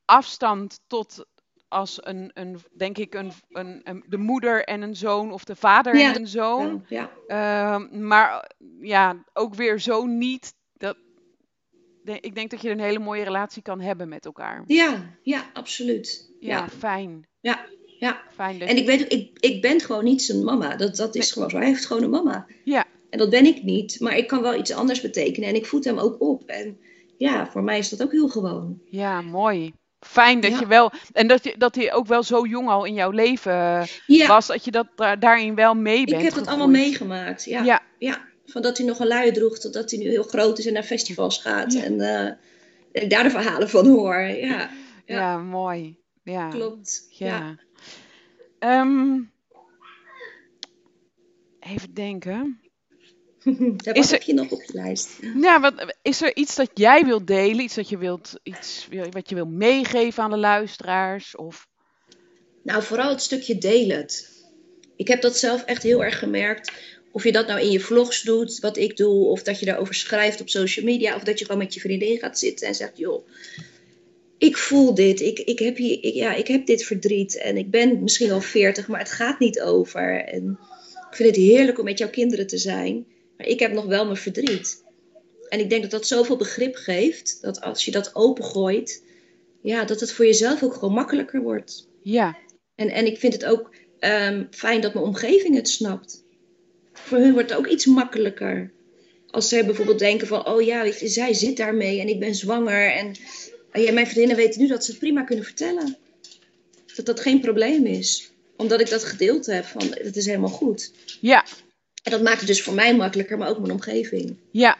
afstand 0.06 0.80
tot 0.88 1.26
als 1.68 1.98
een, 2.02 2.32
een 2.34 2.58
denk 2.78 2.98
ik, 2.98 3.14
een, 3.14 3.32
een, 3.50 4.04
de 4.08 4.18
moeder 4.18 4.64
en 4.64 4.82
een 4.82 4.96
zoon 4.96 5.32
of 5.32 5.44
de 5.44 5.56
vader 5.56 5.94
en 5.94 6.16
een 6.16 6.28
zoon. 6.28 6.86
Ja, 6.88 7.10
ja. 7.28 7.80
Uh, 7.80 7.90
maar 7.90 8.52
ja, 8.80 9.24
ook 9.34 9.56
weer 9.56 9.80
zo 9.80 10.06
niet 10.06 10.54
ik 12.06 12.36
denk 12.36 12.50
dat 12.50 12.62
je 12.62 12.70
een 12.70 12.80
hele 12.80 13.00
mooie 13.00 13.24
relatie 13.24 13.62
kan 13.62 13.82
hebben 13.82 14.10
met 14.10 14.26
elkaar. 14.26 14.64
Ja, 14.68 15.18
ja, 15.22 15.50
absoluut. 15.54 16.34
Ja, 16.46 16.70
fijn. 16.70 17.28
Ja, 17.40 17.66
ja. 18.00 18.22
Fijn 18.36 18.62
en 18.62 18.78
ik 18.78 18.86
weet 18.86 19.14
ik, 19.14 19.38
ik 19.40 19.62
ben 19.62 19.80
gewoon 19.80 20.04
niet 20.04 20.22
zijn 20.22 20.44
mama. 20.44 20.76
Dat, 20.76 20.96
dat 20.96 21.16
is 21.16 21.32
gewoon 21.32 21.50
zo. 21.50 21.58
Hij 21.58 21.68
heeft 21.68 21.86
gewoon 21.86 22.04
een 22.04 22.10
mama. 22.10 22.46
Ja. 22.64 22.86
En 23.10 23.20
dat 23.20 23.30
ben 23.30 23.46
ik 23.46 23.64
niet. 23.64 24.00
Maar 24.00 24.18
ik 24.18 24.28
kan 24.28 24.42
wel 24.42 24.56
iets 24.56 24.72
anders 24.72 25.02
betekenen. 25.02 25.50
En 25.50 25.56
ik 25.56 25.66
voed 25.66 25.86
hem 25.86 25.98
ook 25.98 26.22
op. 26.22 26.44
En 26.46 26.78
ja, 27.18 27.48
voor 27.52 27.64
mij 27.64 27.78
is 27.78 27.90
dat 27.90 28.04
ook 28.04 28.12
heel 28.12 28.28
gewoon. 28.28 28.82
Ja, 28.90 29.22
mooi. 29.22 29.74
Fijn 30.00 30.40
dat 30.40 30.60
je 30.60 30.68
wel. 30.68 30.92
En 31.14 31.28
dat, 31.28 31.44
je, 31.44 31.56
dat 31.58 31.76
hij 31.76 31.94
ook 31.94 32.08
wel 32.08 32.24
zo 32.24 32.46
jong 32.46 32.70
al 32.70 32.86
in 32.86 32.94
jouw 32.94 33.12
leven 33.12 33.88
was. 34.28 34.48
Dat 34.48 34.66
je 34.66 34.72
dat 34.72 34.88
daarin 35.20 35.56
wel 35.56 35.74
mee 35.74 36.06
bent. 36.06 36.18
Ik 36.18 36.26
heb 36.26 36.34
dat 36.34 36.48
allemaal 36.48 36.70
meegemaakt. 36.70 37.44
Ja. 37.44 37.64
ja. 37.64 37.82
ja 38.00 38.26
van 38.46 38.62
dat 38.62 38.78
hij 38.78 38.88
nog 38.88 39.00
een 39.00 39.08
luier 39.08 39.34
droeg, 39.34 39.60
totdat 39.60 39.92
hij 39.92 40.00
nu 40.00 40.10
heel 40.10 40.24
groot 40.24 40.60
is 40.60 40.66
en 40.66 40.74
naar 40.74 40.84
festivals 40.84 41.38
gaat. 41.38 41.74
En 41.74 41.94
uh, 41.94 42.32
ik 42.92 43.10
daar 43.10 43.24
de 43.24 43.30
verhalen 43.30 43.70
van 43.70 43.88
hoor. 43.88 44.20
Ja. 44.20 44.70
ja 45.06 45.38
mooi. 45.38 45.98
Ja. 46.26 46.50
Klopt. 46.50 47.08
Ja. 47.10 47.60
Um, 48.60 49.32
even 51.60 51.94
denken. 51.94 52.60
Daar 53.84 53.96
is 53.96 54.06
er, 54.06 54.12
heb 54.12 54.22
je 54.22 54.34
nog 54.34 54.52
op 54.52 54.64
je 54.64 54.74
lijst? 54.74 55.10
Ja, 55.42 55.60
wat, 55.60 55.96
is 56.02 56.22
er 56.22 56.36
iets 56.36 56.56
dat 56.56 56.70
jij 56.74 57.06
wilt 57.06 57.28
delen? 57.28 57.60
Iets 57.60 57.76
dat 57.76 57.90
je 57.90 57.98
wilt, 57.98 58.40
iets 58.44 58.88
wat 59.12 59.30
je 59.30 59.36
wilt 59.36 59.52
meegeven 59.52 60.24
aan 60.24 60.30
de 60.30 60.38
luisteraars? 60.38 61.36
Of... 61.36 61.68
Nou, 62.64 62.84
vooral 62.84 63.10
het 63.10 63.22
stukje 63.22 63.58
delen. 63.58 64.06
Ik 64.96 65.08
heb 65.08 65.22
dat 65.22 65.38
zelf 65.38 65.64
echt 65.64 65.84
heel 65.84 66.04
erg 66.04 66.20
gemerkt 66.20 66.72
of 67.16 67.24
je 67.24 67.32
dat 67.32 67.48
nou 67.48 67.60
in 67.60 67.72
je 67.72 67.80
vlogs 67.80 68.22
doet, 68.22 68.60
wat 68.60 68.78
ik 68.78 68.98
doe, 68.98 69.26
of 69.26 69.44
dat 69.44 69.60
je 69.60 69.66
daarover 69.66 69.96
schrijft 69.96 70.42
op 70.42 70.50
social 70.50 70.86
media, 70.86 71.16
of 71.16 71.24
dat 71.24 71.40
je 71.40 71.46
gewoon 71.46 71.62
met 71.62 71.74
je 71.74 71.80
vriendin 71.80 72.18
gaat 72.18 72.40
zitten 72.40 72.68
en 72.68 72.76
zegt: 72.76 72.98
joh, 72.98 73.28
ik 74.46 74.58
voel 74.58 74.94
dit, 74.94 75.22
ik, 75.22 75.40
ik, 75.40 75.60
heb, 75.60 75.78
hier, 75.78 76.16
ja, 76.16 76.34
ik 76.34 76.48
heb 76.48 76.66
dit 76.66 76.84
verdriet 76.84 77.38
en 77.38 77.58
ik 77.58 77.72
ben 77.72 78.02
misschien 78.02 78.32
al 78.32 78.42
veertig, 78.42 78.88
maar 78.88 79.00
het 79.00 79.12
gaat 79.12 79.40
niet 79.40 79.62
over. 79.62 80.24
En 80.26 80.60
ik 81.10 81.16
vind 81.16 81.30
het 81.30 81.46
heerlijk 81.46 81.80
om 81.80 81.86
met 81.86 81.98
jouw 81.98 82.10
kinderen 82.10 82.48
te 82.48 82.58
zijn, 82.58 83.06
maar 83.38 83.48
ik 83.48 83.60
heb 83.60 83.72
nog 83.72 83.86
wel 83.86 84.06
mijn 84.06 84.18
verdriet. 84.18 84.84
En 85.50 85.60
ik 85.60 85.70
denk 85.70 85.82
dat 85.82 85.92
dat 85.92 86.08
zoveel 86.08 86.38
begrip 86.38 86.76
geeft, 86.76 87.38
dat 87.42 87.62
als 87.62 87.86
je 87.86 87.92
dat 87.92 88.16
opengooit, 88.16 89.04
ja, 89.62 89.86
dat 89.86 90.00
het 90.00 90.12
voor 90.12 90.26
jezelf 90.26 90.64
ook 90.64 90.74
gewoon 90.74 90.94
makkelijker 90.94 91.42
wordt. 91.42 91.88
Ja. 92.02 92.38
En, 92.76 92.90
en 92.90 93.06
ik 93.06 93.18
vind 93.18 93.34
het 93.34 93.46
ook 93.46 93.76
um, 94.00 94.48
fijn 94.52 94.82
dat 94.82 94.94
mijn 94.94 95.06
omgeving 95.06 95.56
het 95.56 95.70
snapt 95.70 96.26
voor 97.00 97.18
hun 97.18 97.34
wordt 97.34 97.50
het 97.50 97.60
ook 97.60 97.68
iets 97.68 97.86
makkelijker. 97.86 98.72
Als 99.28 99.50
ze 99.50 99.66
bijvoorbeeld 99.66 100.00
denken 100.00 100.28
van, 100.28 100.48
oh 100.48 100.62
ja, 100.62 100.84
weet 100.84 101.00
je, 101.00 101.08
zij 101.08 101.34
zit 101.34 101.58
daarmee 101.58 102.00
en 102.00 102.08
ik 102.08 102.20
ben 102.20 102.36
zwanger. 102.36 102.92
En 102.92 103.16
ja, 103.82 103.92
mijn 103.92 104.08
vriendinnen 104.08 104.36
weten 104.36 104.62
nu 104.62 104.68
dat 104.68 104.86
ze 104.86 104.92
het 104.92 105.00
prima 105.00 105.24
kunnen 105.24 105.46
vertellen. 105.46 105.98
Dat 106.96 107.06
dat 107.06 107.20
geen 107.20 107.40
probleem 107.40 107.86
is. 107.86 108.32
Omdat 108.58 108.80
ik 108.80 108.90
dat 108.90 109.04
gedeeld 109.04 109.46
heb 109.46 109.66
van, 109.66 109.82
het 109.82 110.16
is 110.16 110.26
helemaal 110.26 110.50
goed. 110.50 110.94
Ja. 111.22 111.46
En 112.04 112.12
dat 112.12 112.22
maakt 112.22 112.38
het 112.38 112.48
dus 112.48 112.62
voor 112.62 112.74
mij 112.74 112.96
makkelijker, 112.96 113.38
maar 113.38 113.50
ook 113.50 113.60
mijn 113.60 113.72
omgeving. 113.72 114.38
Ja. 114.52 114.78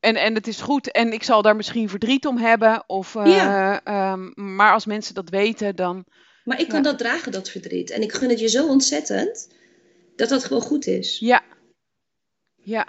En, 0.00 0.16
en 0.16 0.34
het 0.34 0.46
is 0.46 0.60
goed. 0.60 0.90
En 0.90 1.12
ik 1.12 1.22
zal 1.22 1.42
daar 1.42 1.56
misschien 1.56 1.88
verdriet 1.88 2.26
om 2.26 2.36
hebben. 2.36 2.84
Of, 2.86 3.14
uh, 3.14 3.26
ja. 3.26 4.12
um, 4.12 4.32
maar 4.34 4.72
als 4.72 4.86
mensen 4.86 5.14
dat 5.14 5.28
weten, 5.28 5.76
dan... 5.76 6.04
Maar 6.44 6.60
ik 6.60 6.68
kan 6.68 6.82
dat 6.82 6.98
dragen, 6.98 7.32
dat 7.32 7.50
verdriet. 7.50 7.90
En 7.90 8.02
ik 8.02 8.12
gun 8.12 8.28
het 8.28 8.40
je 8.40 8.48
zo 8.48 8.68
ontzettend 8.68 9.48
dat 10.16 10.28
dat 10.28 10.44
gewoon 10.44 10.62
goed 10.62 10.86
is. 10.86 11.18
Ja. 11.18 11.42
Ja. 12.56 12.88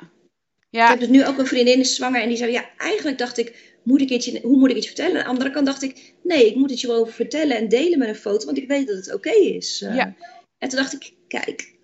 Ja. 0.69 0.83
Ik 0.83 0.89
heb 0.89 0.99
dus 0.99 1.07
nu 1.07 1.25
ook 1.25 1.37
een 1.37 1.47
vriendin 1.47 1.79
is 1.79 1.95
zwanger 1.95 2.21
en 2.21 2.27
die 2.27 2.37
zei, 2.37 2.51
ja, 2.51 2.69
eigenlijk 2.77 3.17
dacht 3.17 3.37
ik, 3.37 3.77
moet 3.83 4.01
ik 4.01 4.09
iets, 4.09 4.41
hoe 4.41 4.57
moet 4.57 4.69
ik 4.69 4.75
iets 4.75 4.87
vertellen? 4.87 5.17
Aan 5.17 5.23
de 5.23 5.29
andere 5.29 5.51
kant 5.51 5.65
dacht 5.65 5.81
ik, 5.81 6.13
nee, 6.23 6.47
ik 6.47 6.55
moet 6.55 6.69
het 6.69 6.81
je 6.81 6.87
wel 6.87 6.99
over 6.99 7.13
vertellen 7.13 7.57
en 7.57 7.69
delen 7.69 7.99
met 7.99 8.07
een 8.07 8.15
foto, 8.15 8.45
want 8.45 8.57
ik 8.57 8.67
weet 8.67 8.87
dat 8.87 8.95
het 8.95 9.13
oké 9.13 9.31
is. 9.31 9.81
Uh, 9.81 9.95
ja. 9.95 10.15
En 10.57 10.69
toen 10.69 10.79
dacht 10.79 10.93
ik, 10.93 11.13
kijk, 11.27 11.77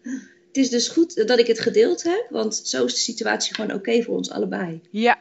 het 0.48 0.58
is 0.58 0.69
dus 0.69 0.88
goed 0.88 1.28
dat 1.28 1.39
ik 1.39 1.48
het 1.48 1.60
gedeeld 1.60 2.04
heb, 2.04 2.28
want 2.30 2.56
zo 2.56 2.86
is 2.86 2.93
de 2.93 3.00
situatie 3.00 3.56
gewoon 3.56 3.74
oké 3.74 4.02
voor 4.02 4.15
ons 4.15 4.32
allebei. 4.32 4.82
Ja. 4.91 5.19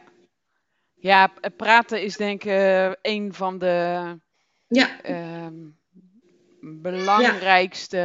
Ja, 0.95 1.33
praten 1.57 2.03
is 2.03 2.17
denk 2.17 2.43
ik 2.43 2.51
uh, 2.51 2.91
een 3.01 3.33
van 3.33 3.59
de 3.59 4.03
ja. 4.67 4.99
Uh, 5.09 5.47
belangrijkste... 6.59 7.97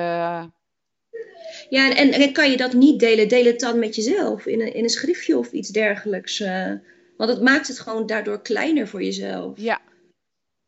Ja 1.69 1.95
en, 1.95 2.13
en, 2.13 2.33
kan 2.33 2.51
je 2.51 2.57
dat 2.57 2.73
niet 2.73 3.01
delen, 3.01 3.29
deel 3.29 3.45
het 3.45 3.61
dan 3.61 3.79
met 3.79 3.95
jezelf 3.95 4.47
in 4.47 4.61
een, 4.61 4.75
in 4.75 4.83
een 4.83 4.91
schriftje 4.91 5.39
of 5.39 5.53
iets 5.53 5.69
dergelijks. 5.69 6.41
Uh, 6.41 6.73
want 7.17 7.31
het 7.31 7.41
maakt 7.41 7.69
het 7.69 7.79
gewoon 7.79 8.07
daardoor 8.07 8.43
kleiner 8.43 8.89
voor 8.89 9.03
jezelf. 9.03 9.59
Ja. 9.61 9.81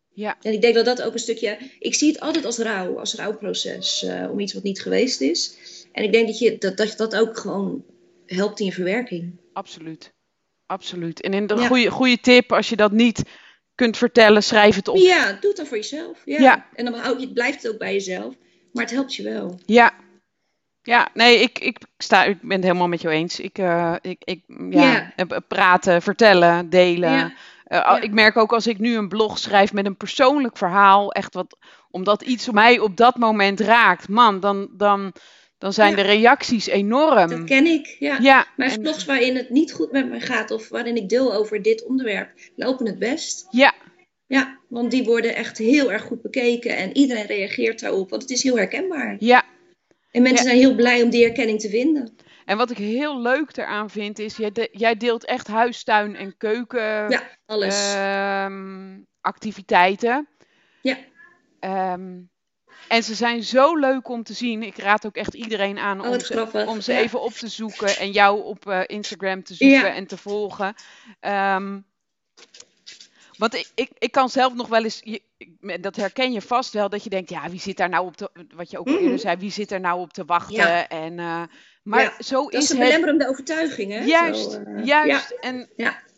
ja. 0.09 0.37
En 0.43 0.53
ik 0.53 0.61
denk 0.61 0.75
dat 0.75 0.85
dat 0.85 1.03
ook 1.03 1.13
een 1.13 1.19
stukje. 1.19 1.59
Ik 1.79 1.95
zie 1.95 2.09
het 2.09 2.21
altijd 2.21 2.45
als 2.45 2.59
rouw, 2.59 2.99
als 2.99 3.15
rouwproces 3.15 4.03
uh, 4.03 4.31
om 4.31 4.41
iets 4.41 4.53
wat 4.53 4.63
niet 4.63 4.83
geweest 4.83 5.21
is. 5.21 5.57
En 5.93 6.05
ik 6.05 6.13
denk 6.13 6.27
dat 6.27 6.39
je 6.39 6.59
dat, 6.59 6.77
dat, 6.77 6.95
dat 6.97 7.17
ook 7.17 7.39
gewoon 7.39 7.85
helpt 8.27 8.61
in 8.61 8.67
je 8.67 8.73
verwerking. 8.73 9.41
Absoluut. 9.53 10.13
Absoluut. 10.67 11.21
En 11.21 11.35
in 11.35 11.47
de 11.47 11.55
ja. 11.55 11.67
goede, 11.67 11.91
goede 11.91 12.21
tip, 12.21 12.53
als 12.53 12.69
je 12.69 12.77
dat 12.77 12.93
niet 12.93 13.23
kunt 13.75 13.97
vertellen, 13.97 14.43
schrijf 14.43 14.77
het 14.77 14.89
op. 14.89 14.97
Ja, 14.97 15.33
doe 15.33 15.49
het 15.49 15.57
dan 15.57 15.67
voor 15.67 15.77
jezelf. 15.77 16.23
Ja. 16.25 16.41
ja. 16.41 16.67
En 16.75 16.85
dan 16.85 17.21
je, 17.21 17.33
blijft 17.33 17.63
het 17.63 17.73
ook 17.73 17.79
bij 17.79 17.93
jezelf. 17.93 18.35
Maar 18.73 18.85
het 18.85 18.93
helpt 18.93 19.15
je 19.15 19.23
wel. 19.23 19.61
Ja, 19.67 19.95
ja, 20.83 21.09
nee, 21.15 21.41
ik, 21.41 21.59
ik, 21.59 21.79
sta, 21.99 22.25
ik 22.25 22.41
ben 22.41 22.57
het 22.57 22.65
helemaal 22.65 22.89
met 22.89 23.01
jou 23.01 23.15
eens. 23.15 23.41
Ik, 23.41 23.59
uh, 23.59 23.95
ik, 24.01 24.23
ik 24.25 24.43
ja, 24.71 25.13
yeah. 25.17 25.39
praten, 25.49 26.03
vertellen, 26.03 26.71
delen. 26.71 27.35
Uh, 27.69 27.97
Ik 28.01 28.13
merk 28.13 28.37
ook 28.37 28.53
als 28.53 28.67
ik 28.67 28.79
nu 28.79 28.97
een 28.97 29.09
blog 29.09 29.39
schrijf 29.39 29.73
met 29.73 29.87
een 29.87 29.97
persoonlijk 29.97 30.57
verhaal, 30.57 31.13
echt 31.13 31.35
wat, 31.35 31.57
omdat 31.91 32.23
iets 32.23 32.51
mij 32.51 32.79
op 32.79 32.97
dat 32.97 33.17
moment 33.17 33.61
raakt, 33.61 34.09
man, 34.09 34.41
dan, 34.41 34.69
dan, 34.73 35.13
dan 35.59 35.73
zijn 35.73 35.95
de 35.95 36.03
reacties 36.03 36.67
enorm. 36.67 37.29
Dat 37.29 37.45
ken 37.45 37.67
ik, 37.67 37.97
ja. 37.99 38.19
ja 38.21 38.47
Mijn 38.57 38.71
vlogs 38.71 39.05
waarin 39.05 39.37
het 39.37 39.51
niet 39.51 39.73
goed 39.73 39.93
met 39.93 40.11
me 40.11 40.21
gaat 40.21 40.51
of 40.51 40.69
waarin 40.69 40.97
ik 40.97 41.09
deel 41.09 41.35
over 41.35 41.63
dit 41.63 41.85
onderwerp, 41.85 42.31
lopen 42.57 42.87
het 42.87 42.99
best. 42.99 43.47
Ja. 43.51 43.75
Ja, 44.27 44.59
want 44.69 44.91
die 44.91 45.05
worden 45.05 45.35
echt 45.35 45.59
heel 45.59 45.93
erg 45.93 46.03
goed 46.03 46.23
bekeken 46.23 46.77
en 46.77 46.97
iedereen 46.97 47.27
reageert 47.27 47.81
daarop, 47.81 48.11
want 48.11 48.23
het 48.23 48.31
is 48.31 48.43
heel 48.43 48.57
herkenbaar. 48.57 49.17
Ja. 49.19 49.45
En 50.13 50.23
mensen 50.23 50.45
zijn 50.45 50.57
heel 50.57 50.75
blij 50.75 51.03
om 51.03 51.11
die 51.11 51.25
herkenning 51.25 51.61
te 51.61 51.69
vinden. 51.69 52.17
En 52.45 52.57
wat 52.57 52.71
ik 52.71 52.77
heel 52.77 53.21
leuk 53.21 53.57
eraan 53.57 53.91
vind, 53.91 54.19
is 54.19 54.37
jij, 54.37 54.69
jij 54.73 54.97
deelt 54.97 55.25
echt 55.25 55.47
huistuin 55.47 56.17
en 56.17 56.37
keuken. 56.37 57.11
Ja, 57.11 57.23
alles. 57.47 57.95
Ehm, 57.95 58.99
activiteiten. 59.21 60.29
Ja. 60.83 60.99
Ehm, 61.61 62.21
en 62.89 63.03
ze 63.03 63.15
zijn 63.15 63.43
zo 63.43 63.77
leuk 63.77 64.09
om 64.09 64.23
te 64.23 64.33
zien. 64.33 64.63
Ik 64.63 64.77
raad 64.77 65.07
ook 65.07 65.17
echt 65.17 65.35
iedereen 65.35 65.79
aan 65.79 66.01
oh, 66.01 66.11
om, 66.11 66.21
ze, 66.21 66.65
om 66.67 66.81
ze 66.81 66.95
even 66.95 67.23
op 67.23 67.33
te 67.33 67.49
zoeken 67.49 67.97
en 67.97 68.11
jou 68.11 68.43
op 68.43 68.67
uh, 68.67 68.81
Instagram 68.87 69.43
te 69.43 69.55
zoeken 69.55 69.79
ja. 69.79 69.95
en 69.95 70.07
te 70.07 70.17
volgen. 70.17 70.75
Um, 71.21 71.85
want 73.39 73.55
ik, 73.55 73.71
ik, 73.75 73.91
ik 73.99 74.13
kan 74.13 74.29
zelf 74.29 74.55
nog 74.55 74.69
wel 74.69 74.83
eens, 74.83 75.01
je, 75.05 75.21
dat 75.81 75.97
herken 75.97 76.33
je 76.33 76.41
vast 76.41 76.73
wel, 76.73 76.89
dat 76.89 77.05
je 77.05 77.11
denkt, 77.11 77.31
ja, 77.31 77.51
wie 77.51 77.61
zit 77.61 77.77
daar 77.77 77.89
nou 77.89 78.07
op 78.07 78.17
te, 78.17 78.31
wat 78.55 78.71
je 78.71 78.79
ook 78.79 78.89
eerder 78.89 79.03
mhm. 79.03 79.19
zei, 79.19 79.37
wie 79.37 79.51
zit 79.51 79.71
er 79.71 79.81
nou 79.81 80.01
op 80.01 80.13
te 80.13 80.25
wachten? 80.25 80.55
Ja. 80.55 80.89
En, 80.89 81.13
uh, 81.19 81.43
maar 81.83 82.03
ja, 82.03 82.13
zo 82.19 82.51
dat 82.51 82.63
is, 82.63 82.71
een 82.71 82.79
belemmerende 82.79 83.29
overtuiging, 83.29 83.93
hè? 83.93 84.05
Juist, 84.05 84.51
zo, 84.51 84.61
uh, 84.61 84.85
juist. 84.85 85.31
En, 85.41 85.69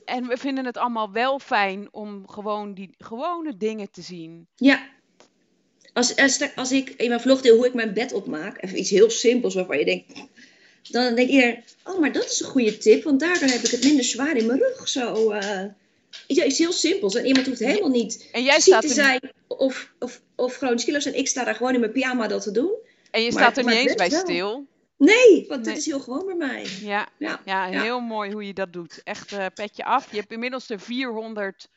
en 0.05 0.27
we 0.27 0.37
vinden 0.37 0.65
het 0.65 0.77
allemaal 0.77 1.13
wel 1.13 1.39
fijn 1.39 1.89
om 1.91 2.29
gewoon 2.29 2.75
die 2.75 2.95
gewone 2.99 3.57
dingen 3.57 3.91
te 3.91 4.03
zien. 4.03 4.47
Ja. 4.55 4.93
Als, 5.93 6.17
als, 6.17 6.55
als 6.55 6.73
ik 6.73 6.91
in 6.91 7.09
mijn 7.09 7.21
vlog 7.21 7.41
deel 7.41 7.57
hoe 7.57 7.67
ik 7.67 7.75
mijn 7.75 7.95
bed 7.95 8.13
opmaak, 8.13 8.63
even 8.63 8.79
iets 8.79 8.91
heel 8.91 9.11
simpels 9.11 9.55
waarvan 9.55 9.79
je 9.79 9.85
denkt, 9.85 10.13
dan 10.91 11.15
denk 11.15 11.31
je, 11.31 11.59
oh, 11.85 11.99
maar 12.01 12.13
dat 12.13 12.25
is 12.25 12.41
een 12.41 12.47
goede 12.47 12.79
tip, 12.79 13.05
want 13.05 13.21
daardoor 13.21 13.49
heb 13.49 13.61
ik 13.61 13.71
het 13.71 13.85
minder 13.85 14.05
zwaar 14.05 14.37
in 14.37 14.47
mijn 14.47 14.59
rug. 14.59 14.89
Zo, 14.89 15.33
uh, 15.33 15.65
ja, 16.27 16.45
iets 16.45 16.59
heel 16.59 16.73
simpels. 16.73 17.15
En 17.15 17.27
iemand 17.27 17.47
hoeft 17.47 17.59
helemaal 17.59 17.89
niet 17.89 18.29
en 18.33 18.43
jij 18.43 18.61
ziek 18.61 18.81
te 18.81 18.89
zijn 18.89 19.21
of, 19.47 19.93
of, 19.99 20.21
of 20.37 20.57
chronisch 20.57 20.85
kilo's. 20.85 21.07
En 21.07 21.19
ik 21.19 21.29
sta 21.29 21.45
daar 21.45 21.55
gewoon 21.55 21.75
in 21.75 21.81
mijn 21.81 21.93
pyjama 21.93 22.27
dat 22.27 22.43
te 22.43 22.51
doen. 22.51 22.73
En 23.11 23.23
je 23.23 23.31
staat 23.31 23.57
er 23.57 23.65
niet 23.65 23.75
eens 23.75 23.95
bij 23.95 24.11
stil. 24.11 24.67
Nee, 24.97 25.45
want 25.49 25.65
dit 25.65 25.77
is 25.77 25.87
heel 25.87 26.01
gewoon 26.01 26.27
bij 26.27 26.35
mij. 26.35 26.67
Ja, 26.81 27.09
ja, 27.19 27.41
ja, 27.45 27.65
heel 27.65 28.01
mooi 28.01 28.33
hoe 28.33 28.47
je 28.47 28.55
dat 28.55 28.73
doet. 28.73 29.01
Echt 29.03 29.33
uh, 29.33 29.47
petje 29.55 29.85
af. 29.85 30.11
Je 30.11 30.17
hebt 30.17 30.33
inmiddels 30.33 30.67
de 30.67 30.79
400 30.79 31.69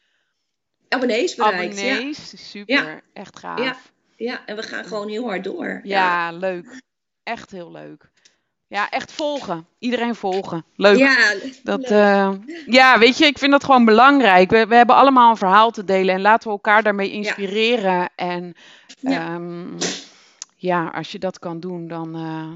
abonnees 0.90 1.36
bereikt. 1.36 1.80
Abonnees, 1.80 2.50
super. 2.50 3.04
Echt 3.14 3.40
gaaf. 3.40 3.60
Ja. 3.60 3.78
ja, 4.16 4.46
en 4.46 4.56
we 4.56 4.64
gaan 4.64 4.86
gewoon 4.86 5.10
heel 5.10 5.24
hard 5.24 5.44
door. 5.44 5.80
Ja, 5.84 6.32
leuk. 6.32 6.82
Echt 7.24 7.52
heel 7.52 7.72
leuk. 7.72 8.12
Ja, 8.70 8.90
echt 8.90 9.12
volgen. 9.12 9.68
Iedereen 9.80 10.16
volgen. 10.16 10.66
Leuk. 10.76 10.98
Ja, 10.98 11.34
dat, 11.64 11.92
uh, 11.92 12.32
ja, 12.66 13.00
weet 13.00 13.18
je, 13.18 13.26
ik 13.26 13.38
vind 13.38 13.52
dat 13.52 13.64
gewoon 13.64 13.86
belangrijk. 13.86 14.50
We, 14.50 14.68
we 14.68 14.76
hebben 14.76 14.96
allemaal 14.96 15.30
een 15.30 15.38
verhaal 15.38 15.72
te 15.72 15.84
delen 15.84 16.16
en 16.16 16.22
laten 16.22 16.48
we 16.48 16.54
elkaar 16.54 16.84
daarmee 16.84 17.12
inspireren. 17.12 17.94
Ja. 17.94 18.10
En 18.16 18.56
ja. 19.00 19.34
Um, 19.34 19.78
ja. 20.56 20.88
als 20.88 21.12
je 21.12 21.20
dat 21.20 21.40
kan 21.40 21.60
doen, 21.60 21.88
dan 21.88 22.18
uh, 22.18 22.54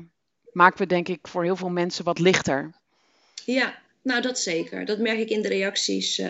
maken 0.52 0.78
we 0.78 0.86
denk 0.86 1.08
ik 1.08 1.19
voor 1.28 1.43
heel 1.43 1.56
veel 1.56 1.69
mensen 1.69 2.04
wat 2.04 2.19
lichter. 2.19 2.71
Ja, 3.45 3.80
nou 4.02 4.21
dat 4.21 4.39
zeker. 4.39 4.86
Dat 4.86 5.00
merk 5.00 5.19
ik 5.19 5.30
in 5.30 5.41
de 5.41 5.47
reacties. 5.47 6.19
Uh, 6.19 6.28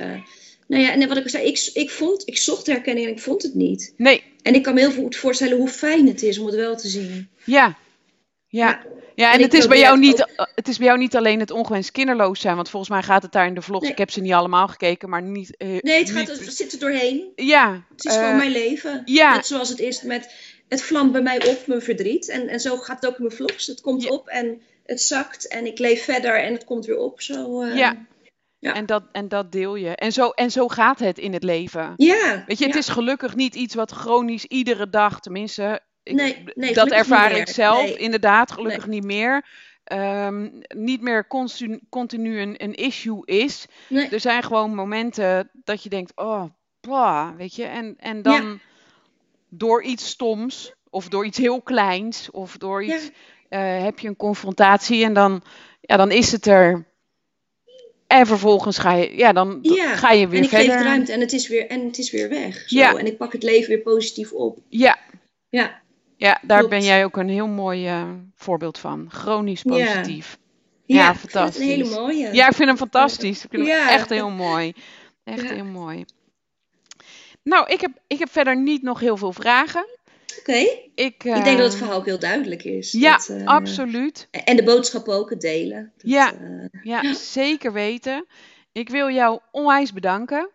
nou 0.68 0.84
ja, 0.84 0.92
en 0.92 1.08
wat 1.08 1.18
ik 1.18 1.30
zei, 1.30 1.46
ik, 1.46 1.70
ik, 1.74 1.90
vond, 1.90 2.28
ik 2.28 2.38
zocht 2.38 2.68
herkenning 2.68 3.08
en 3.08 3.14
ik 3.14 3.20
vond 3.20 3.44
het 3.44 3.54
niet. 3.54 3.94
Nee. 3.98 4.24
En 4.42 4.56
ik 4.56 4.64
kan 4.64 4.74
me 4.74 4.80
heel 4.80 4.92
goed 4.92 5.16
voorstellen 5.16 5.58
hoe 5.58 5.70
fijn 5.70 6.08
het 6.08 6.22
is 6.22 6.38
om 6.38 6.46
het 6.46 6.56
wel 6.56 6.76
te 6.76 6.88
zien. 6.88 7.30
Ja, 7.44 7.78
ja. 8.52 8.82
Ja, 9.16 9.34
en, 9.34 9.42
het, 9.42 9.54
is 9.54 9.68
bij 9.68 9.80
jou 9.80 10.00
niet, 10.00 10.26
het 10.56 10.68
is 10.68 10.78
bij 10.78 10.88
jou 10.88 11.00
niet 11.00 11.16
alleen 11.16 11.40
het 11.40 11.52
ongewenst 11.52 11.92
kinderloos 11.92 12.40
zijn. 12.40 12.56
Want 12.56 12.70
volgens 12.70 12.92
mij 12.92 13.02
gaat 13.02 13.24
het 13.24 13.32
daar 13.32 13.46
in 13.46 13.54
de 13.54 13.62
vlogs. 13.62 13.90
Ik 13.90 13.98
heb 13.98 14.12
ze 14.12 14.22
niet 14.22 14.34
allemaal 14.34 14.68
gekeken, 14.68 15.10
maar 15.10 15.22
niet. 15.22 15.56
Uh, 15.58 15.80
nee, 15.82 16.00
het, 16.00 16.12
gaat, 16.12 16.28
het 16.28 16.54
zit 16.56 16.74
er 16.74 16.80
doorheen. 16.80 17.32
Ja. 17.36 17.84
Het 17.90 18.06
is 18.06 18.16
uh, 18.16 18.20
gewoon 18.20 18.38
mijn 18.38 18.52
leven. 18.52 19.02
Ja. 19.06 19.36
Net 19.36 19.46
zoals 19.46 19.70
het 19.70 19.80
is 19.80 20.02
met. 20.02 20.34
Het 20.68 20.82
vlamt 20.82 21.12
bij 21.12 21.22
mij 21.22 21.48
op, 21.48 21.68
mijn 21.68 21.82
verdriet. 21.82 22.30
En, 22.30 22.48
en 22.48 22.60
zo 22.60 22.78
gaat 22.78 23.02
het 23.02 23.12
ook 23.12 23.18
in 23.18 23.24
mijn 23.24 23.36
vlogs. 23.36 23.68
Het 23.68 23.82
komt 23.82 24.10
op 24.10 24.28
en 24.28 24.62
het 24.86 25.02
zakt. 25.02 25.48
En 25.48 25.66
ik 25.66 25.80
leef 25.80 26.04
verder 26.04 26.44
en 26.44 26.54
het 26.54 26.64
komt 26.64 26.86
weer 26.86 26.98
op. 26.98 27.22
Zo, 27.22 27.64
uh, 27.64 27.76
ja. 27.76 28.06
Ja. 28.60 28.74
En, 28.74 28.86
dat, 28.86 29.04
en 29.12 29.28
dat 29.28 29.52
deel 29.52 29.76
je. 29.76 29.96
En 29.96 30.12
zo, 30.12 30.30
en 30.30 30.52
zo 30.52 30.68
gaat 30.68 31.00
het 31.00 31.18
in 31.18 31.34
het 31.34 31.44
leven. 31.44 31.94
Ja. 31.98 32.44
Weet 32.48 32.58
je, 32.58 32.66
het 32.66 32.74
ja. 32.74 32.80
is 32.80 32.88
gelukkig 32.88 33.36
niet 33.36 33.56
iets 33.56 33.76
wat 33.76 33.92
chronisch 33.92 34.46
iedere 34.46 34.90
dag, 34.90 35.20
tenminste, 35.20 35.82
ik, 36.04 36.14
nee, 36.14 36.44
nee, 36.54 36.74
dat 36.74 36.92
ervaar 36.92 37.32
ik 37.32 37.48
zelf 37.48 37.84
nee. 37.84 37.98
inderdaad, 37.98 38.52
gelukkig 38.52 38.88
niet 38.88 39.04
meer. 39.04 39.46
Um, 39.92 40.62
niet 40.68 41.02
meer 41.02 41.28
continu, 41.28 41.80
continu 41.90 42.40
een, 42.40 42.64
een, 42.64 42.74
issue 42.74 43.26
is. 43.26 43.66
Er 43.90 44.20
zijn 44.20 44.44
gewoon 44.44 44.76
momenten 44.76 45.50
dat 45.64 45.84
je 45.84 45.90
denkt, 45.90 46.12
oh, 46.16 46.44
bah, 46.82 47.36
weet 47.38 47.56
je. 47.56 47.64
En, 47.64 47.96
en 47.98 48.22
dan 48.22 48.46
ja. 48.46 48.58
door 49.50 49.84
iets 49.84 50.08
stoms, 50.08 50.74
of 50.90 51.08
door 51.08 51.26
iets 51.26 51.38
heel 51.38 51.62
kleins, 51.62 52.32
of 52.32 52.58
door 52.58 52.84
iets, 52.84 53.10
ja. 53.50 53.78
uh, 53.78 53.84
heb 53.84 54.00
je 54.00 54.08
een 54.08 54.16
confrontatie 54.16 55.04
en 55.04 55.14
dan, 55.14 55.44
ja, 55.82 55.98
dan 55.98 56.12
is 56.12 56.32
het 56.32 56.46
er. 56.46 56.86
En 58.08 58.28
vervolgens 58.28 58.78
ga 58.78 58.94
je, 58.94 59.16
ja, 59.16 59.34
dan 59.34 59.60
ja, 59.62 59.96
ga 59.96 60.12
je 60.12 60.28
weer 60.28 60.38
en 60.38 60.44
ik 60.44 60.50
verder. 60.50 60.72
geef 60.72 60.84
ruimte 60.84 61.12
en 61.12 61.20
het 61.20 61.34
is 61.34 61.48
weer, 61.48 61.68
en 61.68 61.86
het 61.86 61.98
is 61.98 62.12
weer 62.12 62.30
weg. 62.30 62.70
Zo. 62.70 62.78
Ja. 62.78 62.98
En 62.98 63.06
ik 63.06 63.18
pak 63.18 63.32
het 63.32 63.44
leven 63.44 63.70
weer 63.70 63.82
positief 63.82 64.32
op. 64.32 64.60
Ja. 64.70 65.00
Ja. 65.50 65.81
Ja, 66.22 66.40
daar 66.42 66.58
Klopt. 66.58 66.74
ben 66.74 66.84
jij 66.84 67.04
ook 67.04 67.18
een 67.18 67.30
heel 67.30 67.48
mooi 67.48 67.90
uh, 67.90 68.10
voorbeeld 68.36 68.78
van. 68.78 69.06
Chronisch 69.10 69.62
positief. 69.62 70.38
Ja, 70.86 70.98
ja, 70.98 71.04
ja 71.04 71.16
fantastisch. 71.16 71.62
een 71.62 71.68
hele 71.68 71.90
mooie. 71.90 72.34
Ja, 72.34 72.48
ik 72.48 72.54
vind 72.54 72.68
hem 72.68 72.78
fantastisch. 72.78 73.44
Ik 73.44 73.50
vind 73.50 73.68
hem 73.68 73.88
echt 73.88 74.10
heel 74.10 74.30
mooi. 74.30 74.74
Echt 75.24 75.50
heel 75.50 75.66
mooi. 75.66 76.06
Nou, 77.44 77.68
ik 77.68 77.82
heb, 77.82 77.92
ik 78.08 78.20
heb 78.20 78.32
verder 78.32 78.58
niet 78.58 78.82
nog 78.82 79.00
heel 79.00 79.18
veel 79.18 79.34
vragen. 79.34 79.86
Oké. 80.40 80.50
Okay. 80.50 80.92
Ik, 80.96 81.24
uh, 81.24 81.38
ik 81.38 81.44
denk 81.44 81.58
dat 81.58 81.66
het 81.66 81.76
verhaal 81.76 81.98
ook 81.98 82.06
heel 82.06 82.20
duidelijk 82.20 82.64
is. 82.64 82.92
Ja, 82.92 83.18
dat, 83.18 83.30
uh, 83.30 83.46
absoluut. 83.46 84.28
En 84.32 84.56
de 84.56 84.64
boodschap 84.64 85.08
ook 85.08 85.30
het 85.30 85.42
delen. 85.42 85.92
Dat, 85.98 86.12
ja, 86.12 86.34
ja, 86.84 87.14
zeker 87.14 87.74
weten. 87.74 88.26
Ik 88.72 88.90
wil 88.90 89.10
jou 89.10 89.40
onwijs 89.52 89.94
bedanken 89.94 90.50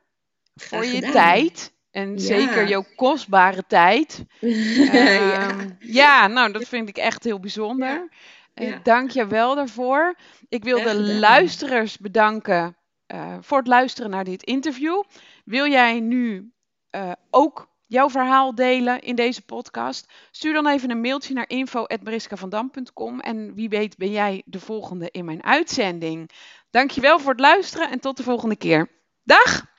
Graag 0.55 0.85
voor 0.85 0.95
je 0.95 1.11
tijd. 1.11 1.73
En 1.97 2.13
ja. 2.13 2.19
zeker 2.19 2.69
jouw 2.69 2.85
kostbare 2.97 3.65
tijd. 3.67 4.25
uh, 4.41 5.15
ja. 5.31 5.57
ja, 5.79 6.27
nou, 6.27 6.53
dat 6.53 6.69
vind 6.69 6.89
ik 6.89 6.97
echt 6.97 7.25
heel 7.25 7.41
bijzonder. 7.41 8.09
Ja. 8.55 8.67
Uh, 8.67 8.77
dank 8.83 9.11
je 9.11 9.27
wel 9.27 9.55
daarvoor. 9.55 10.15
Ik 10.49 10.65
wil 10.65 10.83
de 10.83 11.01
luisteraars 11.01 11.99
bedanken 11.99 12.77
uh, 13.15 13.37
voor 13.41 13.59
het 13.59 13.67
luisteren 13.67 14.11
naar 14.11 14.25
dit 14.25 14.43
interview. 14.43 15.03
Wil 15.45 15.67
jij 15.67 16.01
nu 16.01 16.53
uh, 16.91 17.13
ook 17.31 17.69
jouw 17.87 18.11
verhaal 18.11 18.55
delen 18.55 19.01
in 19.01 19.15
deze 19.15 19.43
podcast? 19.43 20.13
Stuur 20.31 20.53
dan 20.53 20.67
even 20.67 20.91
een 20.91 21.01
mailtje 21.01 21.35
naar 21.35 21.49
info.mariskavandam.com 21.49 23.21
en 23.21 23.55
wie 23.55 23.69
weet 23.69 23.97
ben 23.97 24.11
jij 24.11 24.43
de 24.45 24.61
volgende 24.61 25.09
in 25.11 25.25
mijn 25.25 25.45
uitzending. 25.45 26.31
Dankjewel 26.71 27.19
voor 27.19 27.31
het 27.31 27.41
luisteren 27.41 27.91
en 27.91 28.01
tot 28.01 28.17
de 28.17 28.23
volgende 28.23 28.57
keer. 28.57 28.89
Dag! 29.23 29.75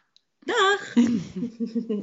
Dag! 0.48 0.94